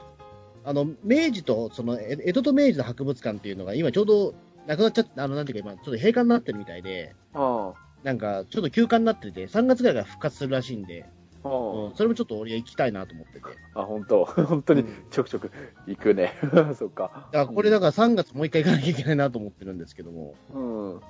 [0.63, 4.35] あの、明治と、その、え江戸と明治の博物館っていうのが今ちょうど
[4.67, 7.73] なくなっちゃって、あの、なんていうか今、ちょっと閉館になってるみたいで、あ
[8.03, 11.05] なんか、ちょっと休館になってて、3月ぐらいから復活するらしいんで、
[11.43, 11.49] あ。
[11.49, 13.45] うん、それもちょっと俺行きたいなと思ってて。
[13.73, 14.25] あ、本当？
[14.45, 15.51] 本当にちょくちょく
[15.87, 16.33] 行くね。
[16.75, 17.29] そっか。
[17.31, 20.35] だからこれだから3月もう一回行かなきゃいけないなと思ってるんですけども。
[20.53, 20.95] うん。
[20.95, 21.01] うん。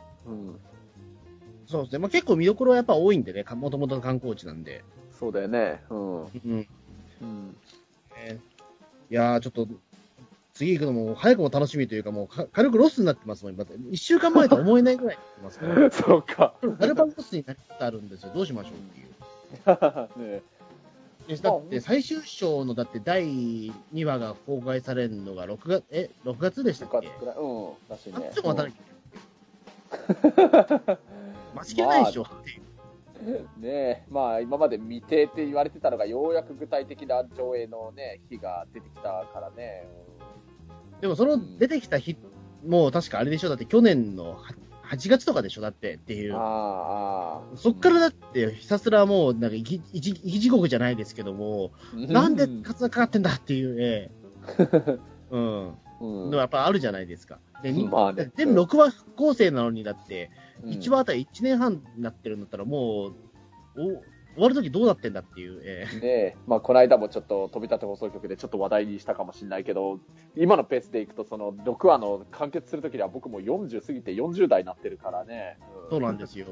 [1.65, 1.99] そうですね。
[1.99, 4.83] まあ結構見どころはやっぱ多いんでね、かもともとの観光地なんで。
[5.11, 5.81] そうだよね。
[5.89, 6.23] うん。
[6.25, 6.67] うん。
[7.21, 7.57] うん。
[8.15, 8.39] ね
[9.09, 9.67] いやー、ちょっと、
[10.59, 13.63] 次行くのも早くも楽しみというか、もうか軽くロスになってますもん、今。
[13.63, 15.89] 1週間前とは思えないぐらいになってますから。
[15.91, 16.53] そうか。
[16.77, 18.31] ガルパンロスになりつつあるんですよ。
[18.35, 19.03] どうしましょうってい
[20.25, 20.27] う。
[20.35, 20.41] ね
[21.29, 23.23] えだって最終章のだって第
[23.93, 27.07] 2話が公開されるのが6月、え、6月でしたっけ？
[27.07, 27.35] くらい。
[27.37, 27.69] うん。
[27.89, 28.31] らしいあっね。
[28.35, 30.41] ちも待たなきゃいけ？
[30.41, 30.97] ない。
[31.55, 32.61] 待ちきれないでしょっていう。
[33.61, 39.87] ねえ、まあ今まで未定って言われてたのがようやく具体的な上映のね、日が出てきたからね。
[41.01, 42.17] でもその出てきた日、
[42.65, 44.37] もう確かあれでしょだって去年のは
[44.89, 46.33] 8月とかでしょだってっていう。
[46.35, 47.41] あ。
[47.55, 54.11] そっからだってひたすらもうなんか生き地獄じゃないですけども、なんでカツラかかってんだっていう、え
[54.57, 54.99] え
[55.31, 55.73] うん。
[56.01, 57.39] うんのやっぱあるじゃないですか。
[57.61, 60.31] で、にまあね全部6話構成なのにだって、
[60.63, 63.13] うん1話あたり1年半になってるんだったらもう、
[64.35, 69.99] 終わるときどうなってんだっていう、えねえ、まあ、この間もちょっと飛び立て放送局でちょっと話題にしたかもしれないけど、
[70.35, 75.57] 今のペースでいくと、その6話の完結するときには僕も40過ぎて40代になってるからね。
[75.87, 76.47] ーそうなんですよ。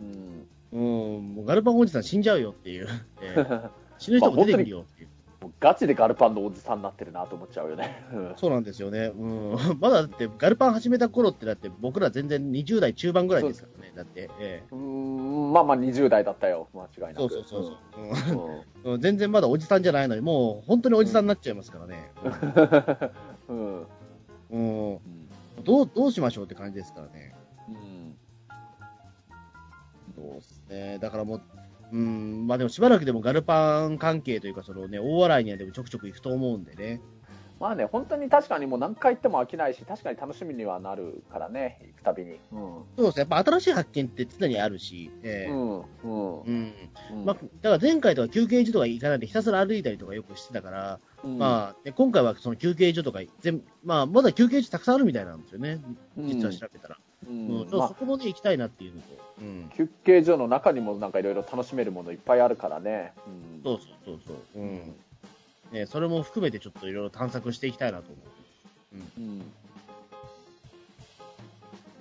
[0.00, 0.48] うん。
[0.72, 0.76] う
[1.18, 2.88] ん、もうガルパンおじさん死んじゃうよっていう、
[3.20, 5.08] えー 死ぬ人も出てくるよっていう。
[5.44, 8.02] もうガチでガルパンのおじさんになってるなと思っちゃうよね。
[8.10, 9.12] うんそうなんですよね。
[9.14, 9.56] うん。
[9.78, 13.92] まだだって、ガルパン始めた頃って、だって僕ら全然20代中盤ぐらいですからね。
[13.94, 17.16] だって、えうーん、まあまあ20代だったよ、間違いえなく。
[17.18, 17.62] そうそうそう
[18.16, 22.10] そう、うん全然まだおじさんじゃないのに、もう本当におじさんになっちゃいますからね。
[23.48, 23.86] うん。
[24.50, 24.92] うん。
[24.92, 25.00] うん
[25.62, 27.34] どう、どうしましょうって感じですからね。
[27.68, 28.16] うん
[30.16, 30.98] そうですね。
[31.00, 31.42] だからもう、
[31.94, 37.00] うん、まあでもしばらくでもガルパン関係というか、そのね、大笑いにはでもちょくちょく行くと思うんでね。
[37.60, 42.32] まあね、本当に確かにもう何回行っても飽きないし、確かに楽しみにはなるからね、行くたびに。
[42.32, 42.38] うん。
[42.96, 43.20] そうですね。
[43.20, 45.78] やっぱ新しい発見って常にあるし、ええうん。
[45.78, 46.40] うん。
[46.42, 46.74] うん。
[47.10, 55.78] うんまあ、だから前回とか休憩所とか行かないでひたすら歩いたりとかよくしてたから、うんまあ、で今回はその休憩所とか全、まあ、まだ休憩所たくさんあるみたいなんですよね。
[56.18, 56.96] 実は調べたら。
[56.96, 59.08] ううんんまあそこもね、行きたいなっていうのと。
[59.40, 59.70] うん。
[59.76, 63.12] 休憩所の中にもなんかいろいろ楽しめるものいっぱいあるからね。
[63.26, 64.62] うんそうそうそうそう。
[64.62, 64.94] うん。
[65.72, 69.20] ね、それも含めてちょっといろいろ探索していきたいなと思う。
[69.20, 69.42] うん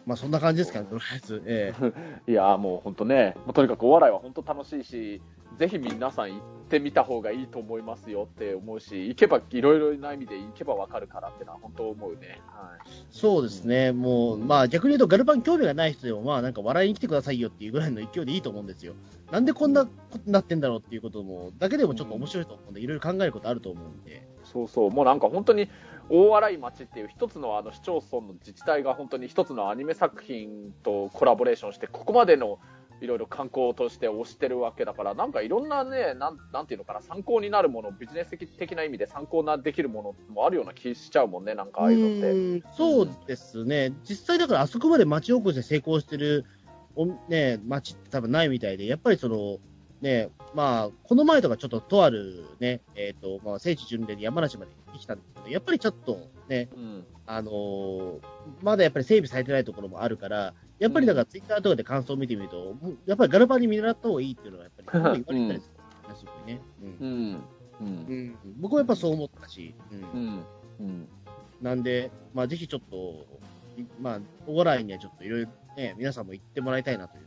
[0.05, 1.41] まあ、そんな感じですかね、とりあえず。
[1.45, 1.73] え
[2.27, 5.21] え いやーもう本当ね、もうとにかくお笑いは本当楽しいし、
[5.57, 12.41] ぜひ皆さん行ってみた方がいいと思いますよって思うし、行けばいろいろな意味で行けばわかるからってのは本当思うね。
[12.47, 12.89] はい。
[13.11, 18.93] そうですね、もう、まあ逆に言うと、ガルパン興味がない人でも、まあなんか笑いに来てくださいよっていうぐらいの勢いでいいと思うんですよ。
[19.31, 24.27] なんでこんなことになってんだろうっていうことも、だけでもちょっと面白いと思うんで、いろいろ考えることあると思うんで。
[24.43, 25.69] そうそう、もうなんか本当に
[26.09, 32.59] 大洗町っていう一つのあの市町村の自治体が本当に一つのアニメ作品とコラボレーションして、ここまでの
[33.01, 42.31] いろいろ観光として推してるわけだから、なんかいろんなね、なんなんていうのかな、参考になるもの、ビジネス的な意味で参考なできるものもあるような気しちゃうもんね、なんかああいうのって。
[42.31, 42.63] うん。
[42.75, 46.45] そうですね、実際だからあそこまで町おこしで成功してる、
[46.95, 49.57] おね、町って多分ないみたいで、やっぱりその、
[50.01, 56.19] ね、まあ、この前とかちょっととあるね、えっ、と、まあ、聖地巡礼で山梨まで行ってきたんですけど、やっぱりちょっと
[56.49, 57.05] ね、うん。
[57.25, 58.19] あのー
[58.61, 60.53] まだやっぱり整備されてないところもあるから、
[60.83, 62.75] やっぱりだからツイッターとかで感想を見てみると、
[63.05, 65.71] やっぱりガルパンに見習った方がいいっていうのはやっぱり言われたりするんですよ
[66.09, 66.61] ね、すごいね。
[66.81, 67.43] ううんん。
[67.79, 67.87] うん。
[67.87, 70.45] うん僕はやっぱそう思ったし、うんうん。
[70.79, 71.09] うん。
[71.61, 73.25] なんで、まあ、ぜひちょっと、
[73.77, 77.23] いまあ、お笑いにはちょっといろいろね、皆さんも行ってもらいたいなという。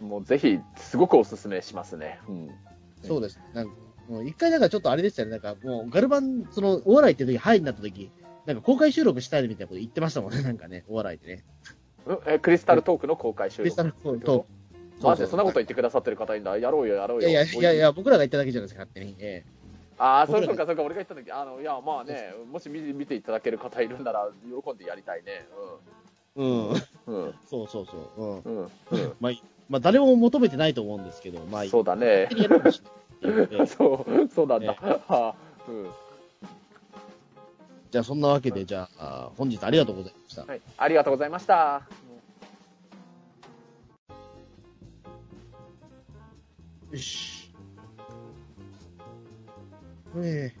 [0.00, 2.18] もうぜひ、すごくおすすめしますね。
[2.28, 2.50] うん。
[3.04, 3.44] そうですね。
[3.52, 3.72] なんか、
[4.08, 5.30] もう一回なんかちょっとあれでしたね。
[5.30, 8.10] なんかもう、ガルバン、その、お笑いっていう時、ハイになった時、
[8.46, 11.44] なんか公開収録したいみたいなこと言ってましたもんね、なんかね、お笑いでね。
[12.06, 13.62] うんえクリスタルトークの公開収録。
[13.62, 14.46] クリスタルトーク。
[15.02, 16.58] マジでそんなこと言ってくださってる方いるんだ。
[16.58, 17.28] やろうよ、やろうよ。
[17.28, 19.16] いやいやいや僕らが言っただけじゃないですか、勝手に。
[19.18, 19.44] え
[19.98, 24.30] ああ、そうか、そうか、俺が言った時、あの、いや、まあね、もし見見ていただける方いるんなら、
[24.64, 25.24] 喜んでやりたいね。
[25.26, 25.46] え
[26.36, 26.68] うん。
[26.68, 26.70] うん。
[26.70, 26.72] う
[27.28, 27.34] ん。
[27.48, 28.22] そうそうそう。
[28.22, 28.40] うん。
[28.40, 28.70] うん。
[28.90, 29.12] うん。
[29.20, 29.32] まあ、
[29.68, 32.28] まあ、誰も求めてないと思うんですけど、まあ、そうだね
[33.66, 34.76] そう、そうなんだ。
[34.82, 35.34] えはあ
[35.68, 35.90] うん。
[37.90, 40.44] じゃあ、そんなわけで、じゃあ、本日ありがとうございました。
[40.44, 40.60] はい。
[40.76, 41.82] ありがとうございました。
[46.92, 47.52] よし。
[50.16, 50.59] ええ